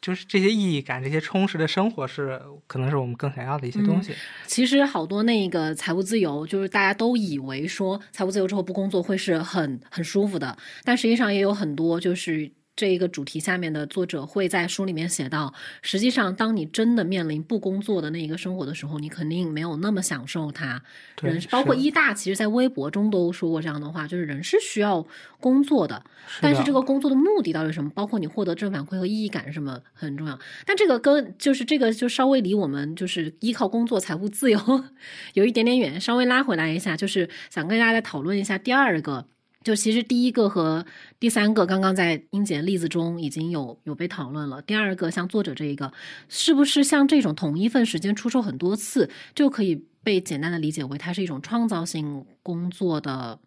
[0.01, 4.13] 就是这些意义感、这些充实的生活是，可能是我们更想要的一些东西。
[4.45, 12.51] 其实好多那个财务自由，就是大家都以为说财务自由之后不工作会是很很舒服的，但实际上也有很多就是。
[12.77, 20.81] 这一个主题下面的作者会在书里面写到，实际上，当你真的面临不工作的那一个生活的时候，你肯定没有那么享受它。
[21.21, 25.03] 人包括一大，其实在微博中都说过这样的话，就是人是需要
[25.39, 26.03] 工作的，
[26.39, 27.89] 但是这个工作的目的到底是什么？
[27.95, 30.37] 包括你获得正反馈和意义感什么很重要。
[30.63, 34.59] 但这个跟就是这个就稍微离我们就是依靠工作财务自由
[35.33, 39.25] 有一点点远，稍微拉回来一下，就是想跟大家再讨论一下第二个。
[39.67, 40.85] 就其实第一个和
[41.19, 44.61] 第三个刚刚在英姐例子中已经有有被讨论了。
[44.61, 45.91] 第二个像作者这一个，
[46.29, 53.37] 是不是像这种同一份时间出售很多次，就可以被简单的理解为它是一种创造性工作的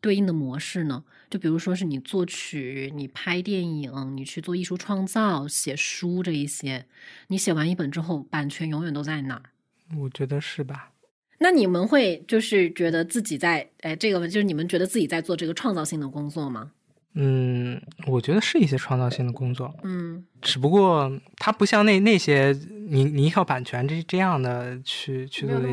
[0.00, 1.04] 对应的模式呢？
[1.30, 6.86] 就比如说是你作曲、你拍电影、你去做艺术创造、写书这一些，
[7.28, 9.42] 你写完一本之后，版权永远都在那儿。
[9.96, 10.90] 我觉得是吧？
[11.38, 16.72] 那你们会就是觉得自己在哎，这个就是你们觉得自己在做这个创造性的工作吗？
[17.14, 19.74] 嗯，我觉得是一些创造性的工作。
[19.82, 22.56] 嗯，只不过它不像那那些
[22.88, 25.68] 你你依靠版权这这样的去去做的，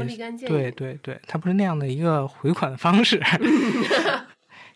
[0.47, 3.21] 对对对，它不是那样的一个回款的方式。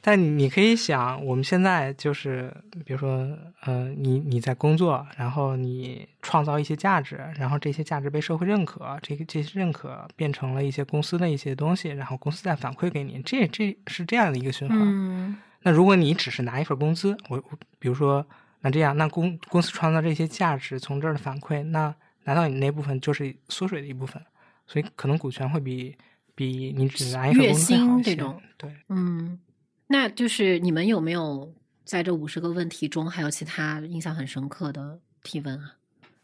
[0.09, 2.51] 但你可以想，我们现在就是，
[2.83, 3.29] 比如说，
[3.61, 14.79] 呃，你你在工作，然后你创造一些价值，然后这些价值被社会认可，这个这些认可变成了一些公司的一些东西，然后公司再反馈给你，这这是这样的一个循环。
[14.81, 15.37] 嗯。
[15.61, 18.25] 那如果你只是拿一份工资，我我比如说，
[18.61, 21.93] 那这样，那公公司创造这些价值从这儿的反馈，那
[22.23, 24.19] 难道你那部分就是缩水的一部分，
[24.65, 25.95] 所以可能股权会比
[26.33, 28.15] 比你只拿一份工资好一些。
[28.57, 29.37] 对，嗯。
[29.91, 31.51] 那就是你们有没有
[31.83, 35.73] 在这五十个问题中，还有其他印象很深刻的提问啊？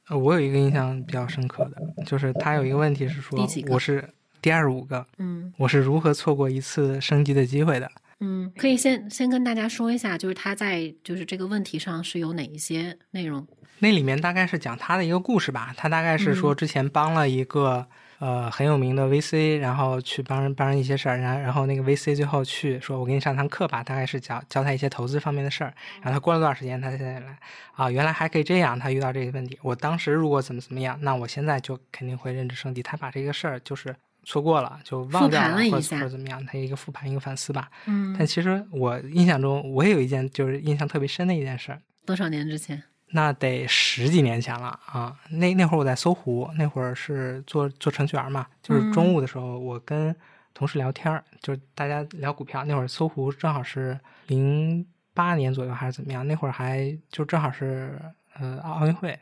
[0.08, 4.08] 呃，我有一个印象比较深刻的，就是他有一个问题是说，我是
[4.39, 7.91] 第二十五个，嗯，我是如何错过一次升级的机会的？
[8.19, 13.47] 嗯，可以先先跟大家说一下，就是他在就是这个问题上是有哪一些内容？
[13.80, 17.88] 那里面大概是讲他的一个故事吧，他大概是说之前帮了一个。
[18.26, 25.72] 呃，很有名的 VC，然后去帮人帮人一些事儿，然后然后那个 VC 最后去说，我给你上堂课吧，大概是教教他一些投资方面的事儿。
[26.02, 27.38] 然后他过了多少时间，他现在来
[27.76, 28.80] 啊，原来还可以这样。
[28.80, 32.82] 他遇到这些问题，我当时如果怎么怎么样，那我现在就肯定会认知升级。
[32.82, 37.70] 他把这个事儿就是错过了，就忘掉了，或者怎么样，他一个复盘一个反思吧。
[37.86, 38.16] 嗯。
[38.18, 41.78] 但其实我印象中，我也有一件就是印象特别深的一件事。
[42.08, 42.82] 多少年之前？
[43.10, 45.18] 那得十几年前了啊！
[45.30, 50.13] 那那会儿我在搜狐，那会儿是做做程序员嘛，就是中午的时候，我跟
[50.54, 52.65] 同事聊天就是大家聊股票。
[52.65, 56.27] 那会儿搜狐正好是零八年左右还是怎么样？
[56.27, 57.98] 那会儿还就正好是
[58.34, 59.17] 呃奥运会，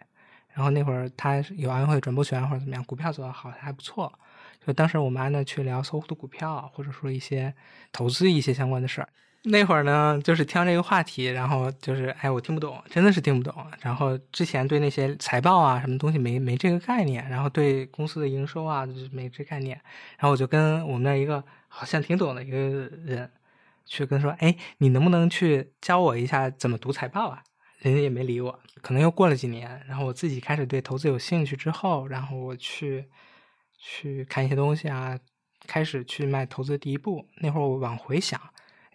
[0.53, 4.11] 然后那会儿他有奥运会转播权或者怎么样，股票做的好还不错。
[4.65, 7.53] 就当时我们还呢去聊搜狐的股票，或者说一些
[7.91, 9.09] 投资一些相关的事儿。
[9.45, 13.65] 那会儿呢，就是听这个话题，然后就是，哎，我听不懂，真的是听不懂。
[13.81, 19.75] 然后之前对那些财报啊，什么东西没没这个概念，然后对公司的营收啊，就是没这概念。
[20.17, 23.29] 然后我就跟我们那一个好像挺懂的一个人，
[23.85, 27.43] 去跟说，哎，你能不能去教我一下怎么读财报啊？
[27.79, 28.57] 人家也没理我。
[28.81, 33.09] 可能又过了几年，然后我自己开始对投资有兴趣之后，然后我去
[33.77, 35.19] 去看一些东西啊。
[35.65, 37.25] 开始去迈投资第一步。
[37.37, 38.37] 那会儿我往回想，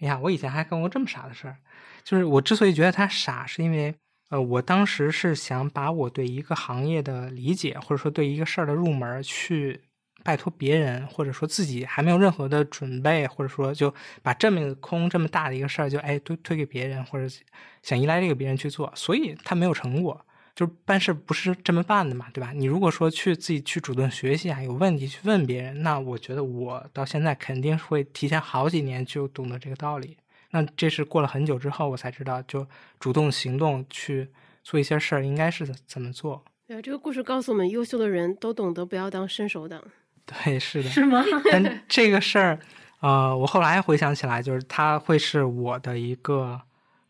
[0.00, 1.56] 哎呀，我以前还干过这么傻的事儿。
[2.04, 3.94] 就是我之所以觉得他傻，是因为
[4.30, 9.80] 呃，我当时是想把我对一个行业的理解，或者说对一个事儿的入门去。
[10.24, 17.34] 拜托别人，或者说自己还没有任何的准备，或者说就把这么空这么大的一个事儿，就哎推推给别人，或者
[17.82, 20.20] 想依赖这个别人去做，所以他没有成果。
[20.58, 22.50] 就是办事不是这么办的嘛，对吧？
[22.52, 30.16] 你如果说去自己去主动学习啊，有问题去问别人，那我觉得我到现在肯定是会提前好几年就懂得这个道理。
[30.50, 32.66] 那这是过了很久之后我才知道，就
[32.98, 34.28] 主动行动去
[34.64, 36.44] 做一些事儿应该是怎么做。
[36.66, 39.80] 对，这个故事告诉我们，优秀的人都懂得不要当伸手党。
[40.26, 41.22] 对，是的，是吗？
[41.52, 42.58] 但这个事儿，
[42.98, 46.60] 呃，我后来回想起来，就是它会是我的一个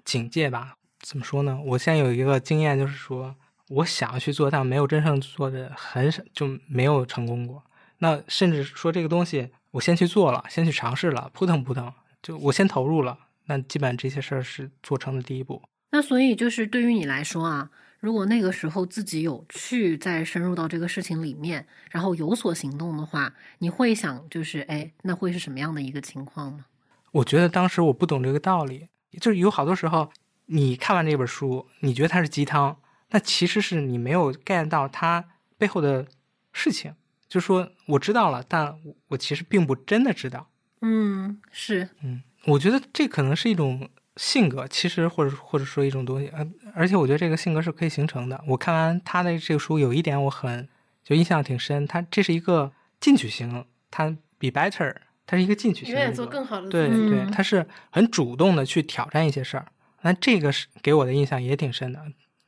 [0.04, 0.74] 警戒吧？
[1.00, 1.58] 怎么说呢？
[1.64, 3.34] 我现在有一个经验，就是说
[3.68, 7.62] 我想去做，但没有真正做的很少，就没有成功过。
[7.98, 11.92] 那甚至说这个东西，我先去做了，先去尝试了，扑腾扑腾，
[12.22, 15.62] 就我先投入了，那基本这些事儿是做成的第一步。
[15.90, 17.70] 那所以就是对于你来说啊。
[18.00, 26.66] 如果那个时候自己有去再深入到这个事情里面，然后有所行动的话，你会想就是哎，那会是什么样的一个情况吗？
[27.10, 28.86] 我觉得当时我不懂这个道理，
[29.20, 30.08] 就是有好多时候
[30.48, 32.76] 你看完这本书，你觉得它是鸡汤，
[33.10, 35.24] 那其实是你没有 get 到它
[35.56, 36.06] 背后的
[36.52, 36.94] 事情。
[37.28, 38.78] 就说我知道了，但
[39.08, 40.48] 我其实并不真的知道。
[40.82, 43.88] 嗯，是，嗯，我觉得这可能是一种。
[44.18, 46.44] 性格其实，或者或者说一种东西，呃，
[46.74, 48.42] 而且我觉得这个性格是可以形成的。
[48.48, 50.68] 我看完他的这个书，有一点我很
[51.04, 54.92] 就印象挺深，他这是一个进取型，他比 better，
[55.24, 56.68] 他是一个进取型，永远做更好的。
[56.68, 59.66] 对对，他是很主动的去挑战一些事儿。
[60.02, 62.00] 那这个是给我的印象也挺深的。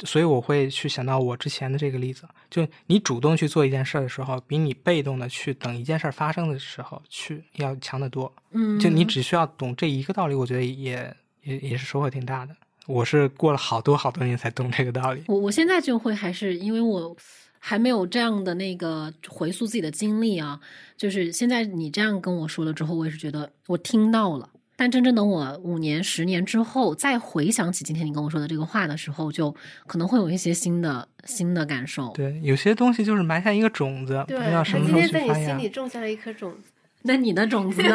[0.04, 8.32] 所以我会去想到我之前的这个例子，就你主动去做一件事的时候，比你被动的去等一件事发生的时候去要强得多。
[8.52, 11.14] 嗯，就你只需要懂这一个道理，我觉得也。
[11.42, 12.54] 也也是收获挺大的。
[12.86, 15.24] 我是过了好多好多年才懂这个道理。
[15.26, 17.16] 我我现在就会还是因为我
[17.58, 20.60] 还没有这样的那个回溯自己的经历啊，
[20.98, 24.50] 就是现在你这样跟我说了之后，我也是觉得我听到了。
[24.80, 29.54] 但真正等我五年、十年之后再回想起今天你跟我说的这个话的时候，就
[29.86, 32.10] 可能会有一些新的新的感受。
[32.14, 35.24] 对，有些东西就是埋下一个种子，不知道什么时候去发芽。
[35.26, 36.72] 今天在你心里种下了一颗种子。
[37.04, 37.94] 那你的种子呢？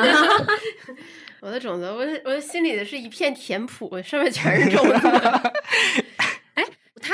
[1.41, 4.93] 我的种子，我我心里的是一片田圃，上面全是种子。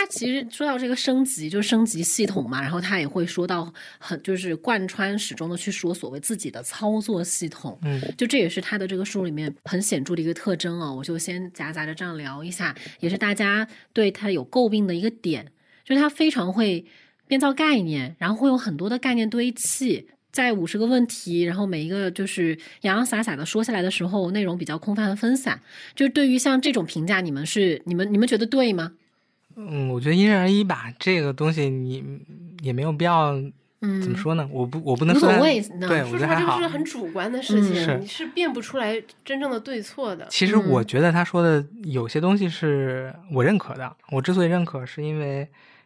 [0.02, 7.78] 哎，他其实说到这个升级，就升级系统嘛，然后他也会说到很，就是贯穿始终的去说所谓自己的操作系统。
[7.84, 10.94] 嗯，就这也是他的这个书里面很显著的一个特征哦。
[10.96, 15.46] 我就先夹杂着这样聊一下，也是大家对他有诟病的一个点，
[15.86, 16.84] 就是他非常会
[17.28, 20.08] 编造概念，然后会有很多的概念堆砌。
[20.32, 25.60] 在五十个问题，然后每一个就是洋洋洒洒的说下来的时候，内容比较空泛和分散。
[25.94, 28.94] 就是对于像这种评价，你们是你们你们觉得对吗？
[29.56, 30.92] 嗯，我觉得因人而异吧。
[31.00, 32.04] 这个东西你
[32.62, 33.34] 也没有必要，
[33.82, 34.48] 嗯，怎么说呢？
[34.52, 35.62] 我不我不能无所谓。
[35.62, 40.28] 对，说实话，这个是很主观的事情，你是辨不出来真正的对错的。
[40.30, 43.96] 其实我觉得他说的有些东西是我认可的。
[44.12, 45.46] 我之所以认可，是因为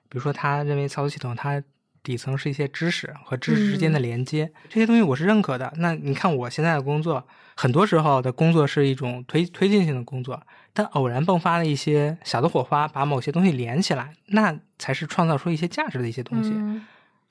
[0.09, 1.61] 比如说他认为操作系统它。
[2.05, 5.74] 底层是一些知识和知识之间的连接，这些东西我是认可的。
[5.78, 10.39] 那你看我现在的工作，很多时候的工作是一种推推进性的工作，
[10.76, 16.51] 但偶然迸发的一些小的火花，把某些东西连起来，那才是创造出一些价值的一些东西。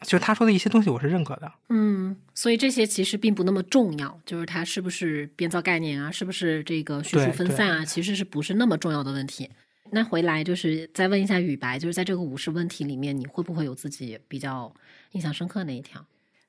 [0.00, 1.50] 就是他说的一些东西，我是认可的。
[1.68, 9.48] 嗯，所以这些其实并不那么重要，就是他是不是编造概念啊，是不是这个叙述分散啊，其实是不是那么重要的问题。
[9.90, 14.72] 那回来就是再问一下雨白，就是在这个五十问题里面，你会不会有自己比较
[15.12, 16.04] 印象深刻那一条？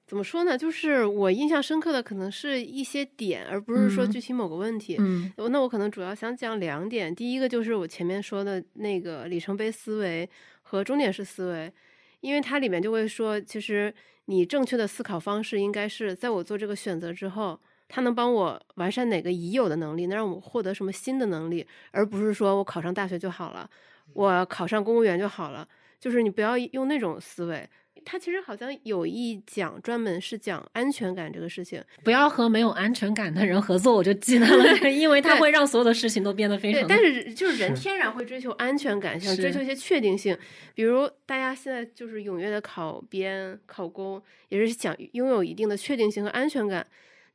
[0.06, 0.58] 怎么说呢？
[0.58, 4.96] 就是我印象深刻的可能是一些点，而不是说具体某个问题。
[5.00, 7.14] 嗯，那我可能主要想讲两点。
[7.14, 10.30] 第一个就是我前面说的那个里程碑思维
[10.62, 11.74] 和终点式思维，
[12.22, 13.94] 因为它里面就会说，其实
[14.26, 17.60] 你正确的思考方式应该是在我做这个选择之后。
[17.88, 23.70] 它能帮我完善哪个已有的能力，能让我获得什么新的能力，而不是说我考上大学就好了，
[24.14, 25.68] 我考上公务员就好了。
[26.00, 27.70] 就是你不要用那种思维。
[28.06, 33.96] 他其实好像有一讲专门是讲安全感这个事情，不要和没有安全感的人合作。
[33.96, 36.82] 我就记得 了，因为他会让所有的事情都变得非常。
[36.82, 40.38] 对，但是就是人天然会追求安全感，想追求一些确定性。
[40.76, 46.86] 比如大家现在就是踊跃的考编、考公，也是想拥有一定的确定性和安全感。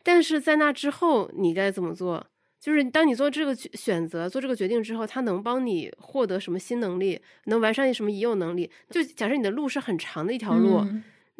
[0.02, 2.26] 但是在那之后，你该怎么做？
[2.61, 8.70] 就是当你做这个选择、做这个决定之后，它能帮你获得什么新能力，能完善你什么已有能力？
[8.90, 10.86] 就假设你的路是很长的一条路，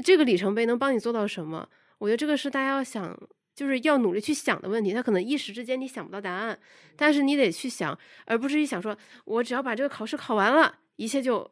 [0.02, 1.68] 这个里程碑能帮你做到什么？
[1.98, 3.16] 我觉得这个是大家要想。
[3.52, 4.94] 就是要努力去想的问题。
[4.94, 6.58] 他可能一时之间你想不到答案，
[6.96, 8.96] 但是你得去想，而不是一想说，
[9.26, 11.50] 我只要把这个考试考完了，一切就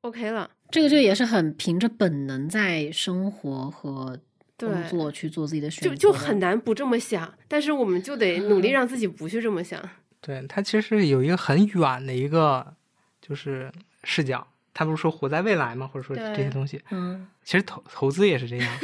[0.00, 0.50] OK 了。
[0.70, 4.33] 这个就也是很凭着本能在生活和对
[4.64, 9.80] 工作去做自己的选择就，就很难不这么想，但是我们就得努力让自己不去这么想。
[10.20, 12.74] 对，他其实有一个很远的一个
[13.20, 13.70] 就是
[14.02, 14.46] 视角。
[14.76, 15.86] 他不是说活在未来吗？
[15.86, 18.76] 或者说这些东西，嗯，其实投投资也是这样。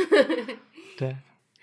[0.96, 1.16] 对，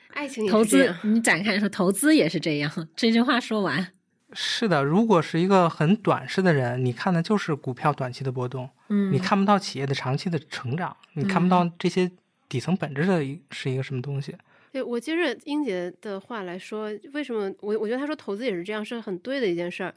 [0.09, 2.89] 爱情投资你展开说投资也是这样。
[2.93, 3.93] 这句话说完，
[4.33, 4.83] 是的。
[4.83, 12.11] 如果是一个很短视的人，你看的就是股票短期的波动，嗯，你看不到企业的长期的成长，你看不到这些
[12.49, 14.35] 底层本质的一是一个什么东西。
[14.71, 19.93] 对我接着英杰的话来说，为什么我我觉得他说投资也是这样，是很对的一件事儿。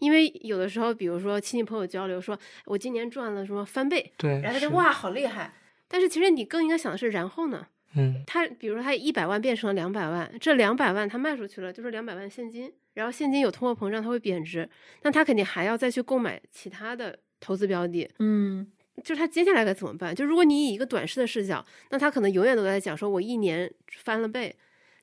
[0.00, 5.52] 因为有的时候，比如说亲戚朋友交流说，我今年赚了什么翻倍，对，然后他就哇好厉害。
[5.86, 7.66] 但是其实你更应该想的是，然后呢？
[7.96, 14.68] 嗯，他比如说他一百万变成了两百万，这两百万他卖出去了，就是两百万现金，然后现金有通货膨胀，它会贬值，
[15.02, 18.10] 那他肯定还要再去购买其他的投资标的。
[18.18, 18.66] 嗯
[19.02, 20.14] 就是他接下来该怎么办？
[20.14, 24.54] 就如果你以一个短视的视角，那他可能永远都在讲说，我一年翻了倍，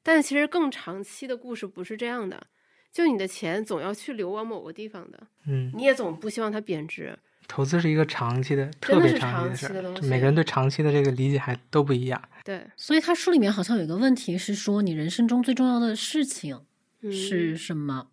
[0.01, 2.47] 但其实更长期的故事不是这样的。
[2.91, 7.17] 就你的钱总要去流往某个地方的，嗯，你也总不希望它贬值。
[7.47, 12.21] 投资是一个长期的，真特别的是长长期的东，西每个人对长期的这个理解还都不一样。
[12.43, 16.61] 对，所以他书里面好像有一个问题是说，你人生中最重要的事情
[17.01, 18.07] 嗯、是什么？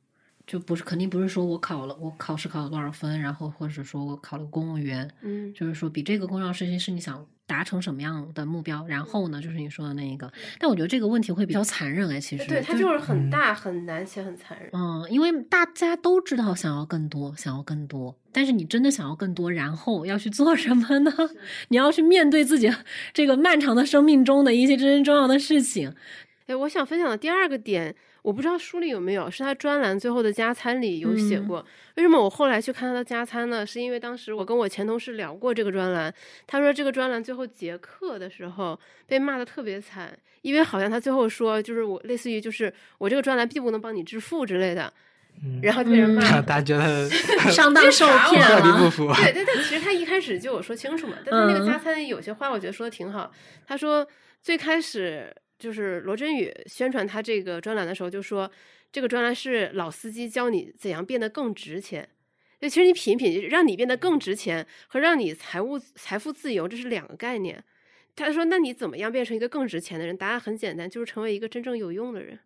[0.49, 10.33] 就不是肯定不是说我考了我考试考了多少分，然后或者说我考了公务员，嗯，就是说比这个更重要的事情是你想达成什么样的目标，然后呢，就是你说的那一个。
[10.59, 14.71] 但我觉得这个问题会比较残忍哎，其实对，它就就是很大、很难且很残忍。
[14.73, 21.13] 嗯，因为大家都知道想要更多，想要更多，但是你真的想要更多，然后要去做什么呢？
[21.69, 22.73] 你要去面对自己
[23.13, 25.95] 这个漫长的生命中的一些真正重要的事情。
[26.47, 27.95] 哎，我想分享的第二个点，
[28.29, 31.65] 我不知道书里有没有，是他专栏最后的加餐里有写嗯过。
[31.95, 33.65] 为什么我后来去看他的加餐呢？
[33.65, 36.13] 是因为当时我跟我前同事聊过这个专栏，
[36.47, 44.93] 他说这个专栏最后结课的时候被骂的特别惨，因为好像他最后说就是我类似于就是我这个专栏并不能帮你致富之类的，
[45.43, 46.21] 嗯，然后就被人骂。
[46.43, 47.09] 大家觉得
[47.51, 49.11] 上当受 骗了，符。
[49.15, 53.33] 对对对，其实他一开始就有说清楚嘛，但他那个嗯加餐有些话我觉得说的挺好。
[53.67, 54.07] 他说
[54.43, 58.51] 最开始就是罗振宇宣传他这个专栏的时候就说，
[58.93, 62.09] 这个专栏是老司机教你怎样变得更值钱。
[62.61, 67.63] 就，其实你品一品，让你变得更值钱和让你财务财富自由，这是两个概念。
[68.17, 70.17] 他说：“那你怎么样变成一个更值钱的人？
[70.17, 72.37] 答案很简单，就是成为一个真正有用的人，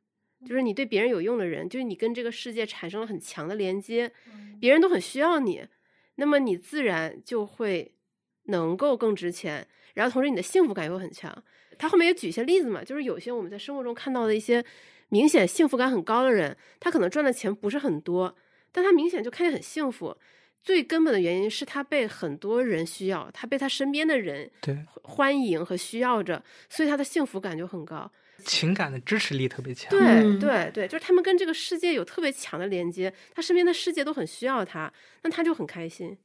[0.46, 4.12] 就是你对别人有用的人，就是你跟这个世界产生了很强的连接，
[4.60, 5.66] 别人都很需要你，
[6.16, 7.94] 那么你自然就会
[8.44, 11.42] 能够更值钱，然后同时你的幸福感又很强。
[11.82, 14.64] 他后面也举一些例子嘛，就是有些我们在生活中看到的一些
[15.08, 18.36] 明显幸福感很高的人，他可能赚的钱不是很多，
[18.70, 20.16] 但他明显就看见很幸福。
[20.62, 28.08] 最根本的原因是他被很多人需要，他被他身边的人对，欢迎和需要着，所以他的幸福感就很高。
[28.44, 29.90] 情感的支持力特别强。
[29.90, 34.92] 对、嗯对对，就是他们跟这个世界有特别强的连接，他身边的世界都很需要他，
[35.24, 36.16] 那他就很开心。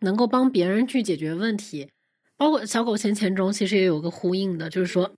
[0.00, 1.90] 能够帮别人去解决问题，
[2.36, 5.14] 包括小狗钱钱中其实也有个呼应的，就是说。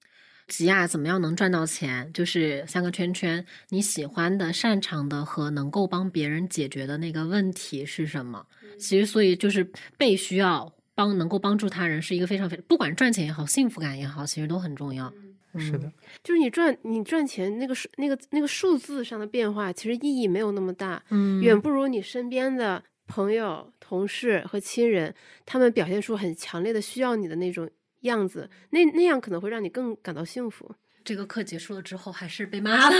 [0.48, 2.08] 吉亚怎么样能赚到钱？
[2.12, 8.46] 就是三个圈圈，你喜欢的、擅长的和能够帮别人解决的那个问题是什么？
[8.78, 15.12] 其实，所以就是被需要帮，能够帮助他人是一个非常非不管赚钱也好，幸福感也好，其实都很重要。
[15.58, 15.92] 是的，
[16.22, 27.68] 就是你赚你赚钱那个数那个那个数字上的变化，其实意义没有那么大，嗯，远不如你身边的朋友、同事和亲人，他们表现出很强烈的需要你的那种
[28.00, 30.74] 样子，那那样可能会让你更感到幸福。
[31.04, 32.96] 这个课结束了之后还是被骂了。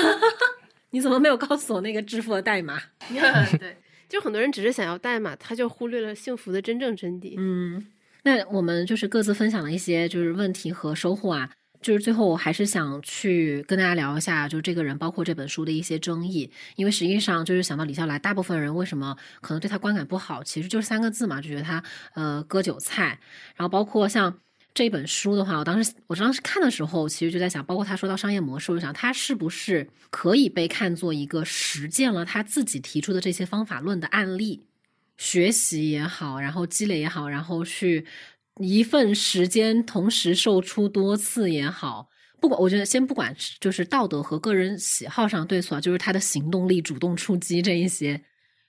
[0.90, 2.80] 你怎么没有告诉我那个支付的代码？
[3.58, 3.76] 对，
[4.08, 7.34] 就很多人只是想要代码，他就忽略了幸福的真正真谛。
[7.36, 7.84] 嗯，
[8.22, 11.50] 那我们就是各自分享了一些就是问题和收获啊。
[11.86, 16.50] 就是最后，我还是想去跟大家聊一下，就是这个人，包括这本书的一些争议。
[16.74, 21.80] 因为实际上，就是想到李笑来，大部分人为什么可能对他观感不好，其实就是三个字嘛，就觉得他
[22.14, 23.20] 呃割韭菜。
[23.54, 24.36] 然后包括像
[24.74, 34.64] 这本书的话，我当时我当时看的时候，其实就在想，包括他说到商业模式，我就想他是不是可以被看作一个实践了他自己提出的这些方法论的案例，
[35.16, 38.04] 学习也好，然后积累也好，然后去。
[38.58, 42.08] 一份时间同时售出多次也好，
[42.40, 48.22] 不管我觉得先不管就是道德和个人喜好上对错，就是他的行动力、主动出击这一些，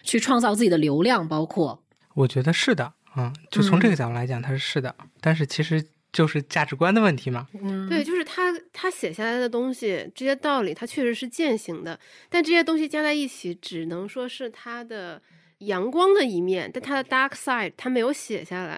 [0.03, 1.83] 去创造自己的流量，包括
[2.15, 4.93] 我觉得是的，嗯，就从这个角度来讲，他是是的。
[5.21, 5.81] 但是其实
[6.11, 7.47] 就是价值观的问题嘛。
[7.61, 11.97] 嗯，对，就是他他写下来的东西，这些道理，他确实是践行的，
[12.29, 15.21] 但这些东西加在一起，只能说是他的
[15.59, 18.77] 阳光的一面，但他的 dark side 他没有写下来。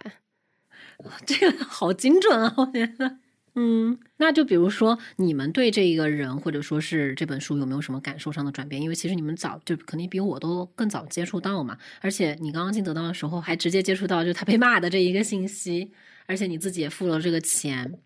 [1.26, 3.18] 这个好精准啊，我觉得。
[3.56, 8.82] 嗯，那就比如说你们对这一个人或者说是这本书有没有什么感受上的转变？
[8.82, 15.92] 因为其实你们早就肯定比我都更早接触到嘛，而且你刚刚进得到的时候还直接接触到就他被骂的这一个信息，
[16.28, 18.00] 而且你自己也付了这个钱。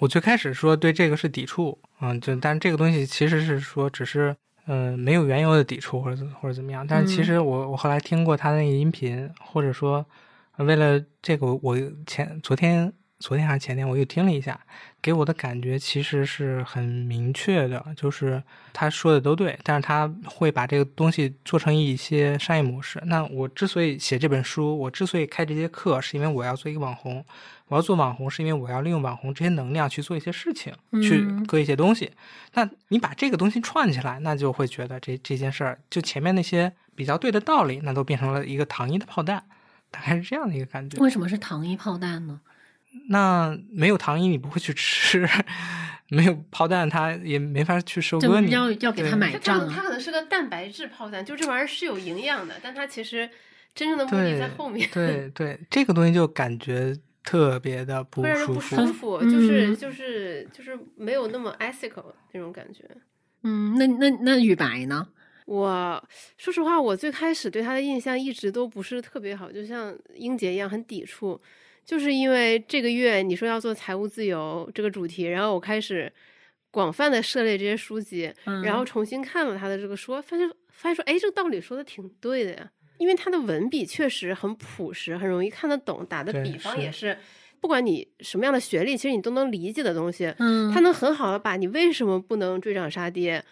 [0.00, 4.36] 我最开始说对这个是抵触，嗯，就但这个东西其实是说只是
[4.66, 10.04] 嗯没有缘由的抵触或者或者怎么样，但是其实我我后来听过他的那个音频，或者说
[10.58, 12.92] 为了这个我前昨天。
[13.20, 14.60] 昨天还是前天，我又听了一下，
[15.02, 18.40] 给我的感觉其实是很明确的，就是
[18.72, 23.02] 他说的都对，但是他会把这个东西做成一些商业模式。
[23.06, 27.24] 那我之所以写这本书，我之所以开这些课，是因为我要做一个网红。
[27.66, 32.12] 我要做网红，是因为我要利用网红这些能量去做一些事情，去割一些东西。
[32.54, 39.42] 那你把这个东西串起来，那就会觉得这这件事儿，就前面那些比较对的道理，那都变成了一个糖衣的炮弹，
[39.90, 40.98] 大概是这样的一个感觉。
[40.98, 42.40] 为什么是糖衣炮弹呢？
[43.10, 45.24] 那没有糖衣，你不会去吃；
[46.08, 48.50] 没有炮弹，它也没法去收割你。
[48.50, 49.68] 要要给他买账。
[49.68, 53.28] 它可能是个蛋白质炮弹，就这玩意儿是有营养的，但它其实
[53.74, 54.88] 真正的目的在后面。
[54.92, 62.84] 对对，这个东西就感觉特别的 不舒服，不舒服，就是就是就是没有那么 ethical 那种感觉。
[63.42, 65.06] 嗯，那那那雨白呢？
[65.48, 66.04] 我
[66.36, 71.40] 说实话，我最开始对他的印象一直都不是特别好，就像英杰一样，很抵触。
[71.86, 76.12] 就是因为这个月你说要做财务自由这个主题，然后我开始
[76.70, 78.30] 广泛的涉猎这些书籍，
[78.62, 82.70] 然后重新看了他的这个书，发现发现说，哎，这个道理说的挺对的呀。
[82.98, 87.16] 因为他的文笔确实很朴实，很容易看得懂，打的比方也是，
[87.58, 90.30] 不管你什么样的学历，其实你都能理解的东西。
[90.38, 93.42] 嗯，他能很好的把你为什么不能追涨杀跌，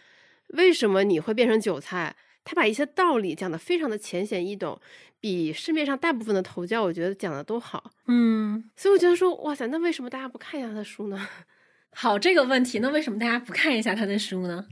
[0.49, 4.81] 为什么你会变成韭菜，他把一些道理讲的非常的浅显易懂。
[5.19, 11.27] 比市面上大部分的头教，我觉得讲的都好，嗯，所以我觉得说，哇塞，那为什么大家不看一下他的书呢？
[11.91, 14.67] 好，这个问题，那为什么大家不看一下他的书呢？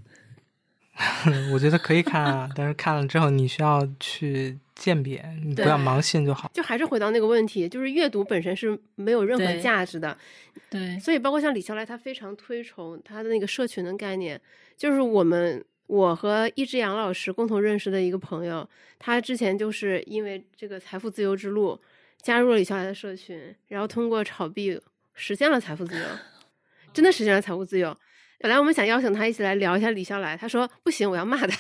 [1.53, 6.51] 我觉得可以看啊，但是看了之后，你需要去鉴别，你不要盲信就好。
[6.55, 10.17] 就还是回到那个问题，就是阅读本身是没有任何价值的，
[10.71, 10.99] 对。
[11.01, 14.41] 所以，包括像李笑来，他非常推崇他的那个社群的概念，
[14.77, 15.65] 就是我们。
[15.87, 18.67] 我和易之阳老师共同认识的一个朋友，
[18.99, 21.79] 他之前就是因为这个财富自由之路
[22.23, 24.81] 加入了李笑来的社群，然后通过炒币
[25.13, 26.07] 实现了财富自由，
[26.95, 27.95] 真的实现了财富自由。
[28.45, 31.59] 本来我们想邀请他一起来聊一下李笑来，他说不行，我要骂他。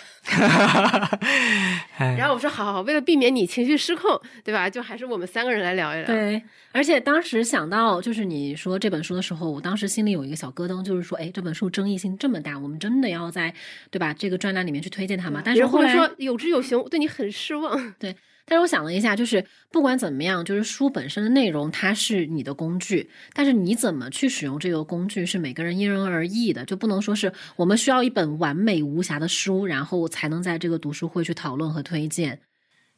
[1.96, 4.68] 然后我说好好好，为了避免你情绪失控，对吧？
[4.68, 6.04] 就还是我们三个人来聊一聊。
[6.04, 13.54] 对，而且当时想到就是你说这本书的时候，我当时心里有一个小咯噔，就是说，哎，这本书争议性这么大，我们真的要在
[13.90, 15.40] 对吧这个专栏里面去推荐它吗？
[15.42, 17.94] 但是后来说有之有行，对你很失望。
[17.98, 18.14] 对。
[18.46, 32.38] 但是我想了一下，就是不管怎么样，就是书本身的内容它是你的工具，但是你怎么去使用这个工具是每个人因人而异的，就不能说是我们需要一本完美无瑕的书，然后才能在这个读书会去讨论和推荐。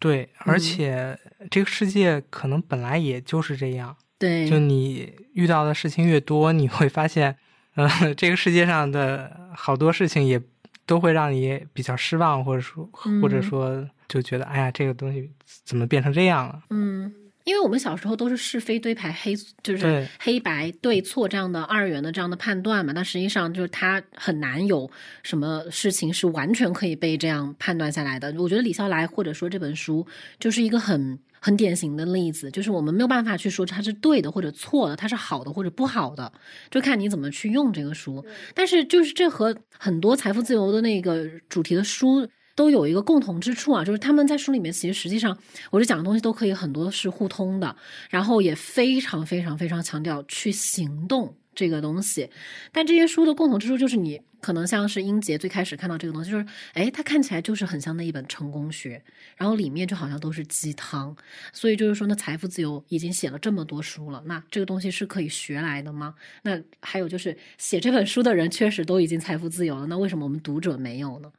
[0.00, 1.16] 对，而且
[1.48, 3.96] 这个世界可能本来也就是这样。
[4.18, 7.36] 对，就你遇到的事情越多，你会发现，
[7.76, 10.42] 呃， 这个世界上的好多事情也
[10.84, 12.90] 都会让你比较失望，或者说，
[13.22, 13.88] 或者说。
[14.08, 15.30] 就觉得哎呀，这个东西
[15.64, 16.62] 怎么变成这样了？
[16.70, 17.12] 嗯，
[17.44, 22.92] 因为我们小时候都是是非对排黑，就是黑白对错这样的二元的这样的判断嘛。
[22.92, 24.88] 但实际上就是它很难有
[25.22, 28.32] 什么事情是完全可以被这样判断下来的。
[28.38, 30.06] 我觉得李笑来或者说这本书
[30.38, 36.32] 就是一个很很典型的例子，就是我们没有办法去说它是对的或者错的，它是好的或者不好的，
[36.70, 38.24] 就看你怎么去用这个书。
[38.54, 42.28] 但是就是这和很多财富自由的那个主题的书。
[42.56, 45.38] 都有一个共同之处啊，就是他们在书里面其实实际上，
[45.70, 47.76] 我这讲的东西都可以很多是互通的，
[48.10, 52.28] 然后也非常非常非常强调去行动这个东西。
[52.72, 59.02] 但这些书的共同之处就是，你可能像是英杰最开始看到这个东西，就是哎，它看起来就是很像那一本成功学，
[59.36, 61.14] 然后里面就好像都是鸡汤。
[61.52, 66.14] 所以就是说，那财富自由已经写了这么多书了，那这个东西是可以学来的吗？
[66.42, 71.30] 那还有就是写这本书的人确实都已经财富自由了，那为什么我们读者没有呢？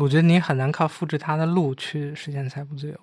[0.00, 2.98] 我觉得你很难靠复制他的路去实现财富自由。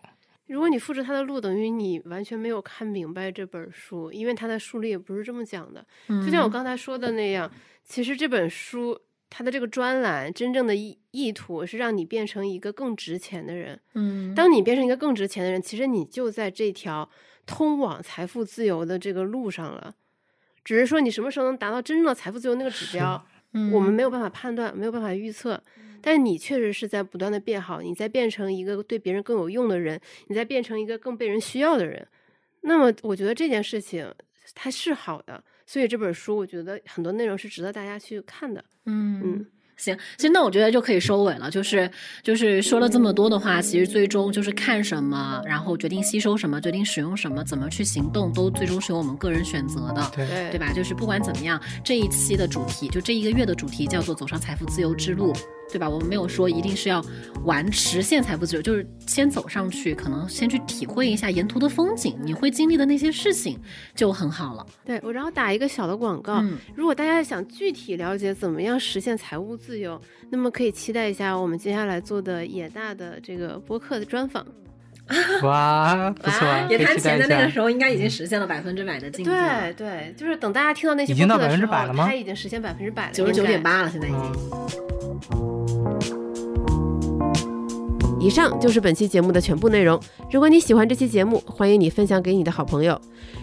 [0.48, 5.86] 如果你复制他的路，等于你完全没有看明白这本书，因为他的书里也不是这么讲的。
[6.08, 7.52] 就像我刚才说的那样，
[7.86, 13.80] 其实这本书它的这个专栏真正的意意图是让你变成一个更值钱的人。
[13.94, 17.08] 嗯，当你变成一个更值钱的人，其实你就在这条
[17.46, 19.94] 通往财富自由的这个路上了。
[20.66, 23.24] 只是说你什么时候能达到真正的财富自由那个指标，
[23.54, 25.62] 嗯我们没有办法判断，没有办法预测。
[26.02, 32.08] 但是你确实是在不断的变好，你在变成一个对别人更有用的人，你在变成一个更被人需要的人。
[32.62, 34.10] 那么我觉得这件事情
[34.56, 38.64] 它是好的，所以这本书我觉得很多内容是值得大家去看的。
[38.86, 39.46] 嗯嗯。
[39.80, 41.90] 行，其实那我觉得就可以收尾了，就是
[42.22, 50.12] 就是说了这么多的话，其实最终就是看什么，然后决定吸收什么，决定使用什么，怎么去行动，都最终是由我们个人选择的。
[50.14, 50.74] 对对对吧？
[50.74, 55.34] 就是不管怎么样，这一期的主题，就这一个月的主题叫做“走上财富自由之路”，
[55.72, 55.88] 对吧？
[55.88, 57.04] 我们没有说一定是要
[57.46, 63.60] 玩实现财富自由，就是先走上去，可能先去体会一下沿途的风景，你会经历的那些事情
[63.96, 64.66] 就很好了。
[64.84, 70.00] 对，我然后打一个小的广告，嗯如果大家想具体了解怎么样实现财务自由，
[70.32, 74.46] 那么可以期待一下我们接下来做的野大的这个播客的专访。
[75.42, 77.50] 哇，不错，可以也谈钱的那个。
[77.50, 83.62] 时候，应该已经实现了百分之百的进步，对对，就是等大家听到那些已经到播客的时候，100%了吗它已经实现百分之百了，九十九点。
[83.62, 84.20] 八了，现在已经。
[85.32, 85.49] 嗯
[88.20, 90.00] 以上就是本期节目的全部内容。
[90.30, 93.00] 如果你喜欢这期节目，欢迎你分享给你的好朋友。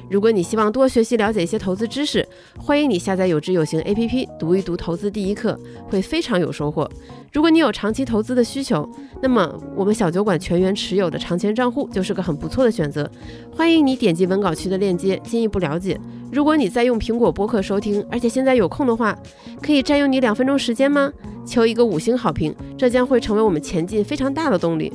[0.08, 2.26] 如果你希望多学习了解一些投资知识，
[2.58, 6.88] 欢迎你下载有知有行 APP 读一读投资第一课，会非常有收获。
[7.32, 8.88] 如果你有长期投资的需求，
[9.20, 13.10] 那么我们小酒馆全员持有的长钱账户就是个很不错的选择。
[13.52, 15.98] 欢迎你点击文稿区的链接进一步了解。
[16.30, 19.18] 如果你在用苹果播客收听，而且现在有空的话，
[19.60, 21.12] 可以占用你两分钟时间吗？
[21.44, 24.92] 求一个五星好评，这将会成为我们前进非常大的动力。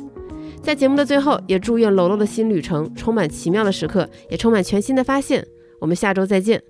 [0.62, 5.46] 在节目的最后，也祝愿楼楼的新旅程充满奇妙的时刻，也充满全新的发现。
[5.80, 6.62] 我们下周再见。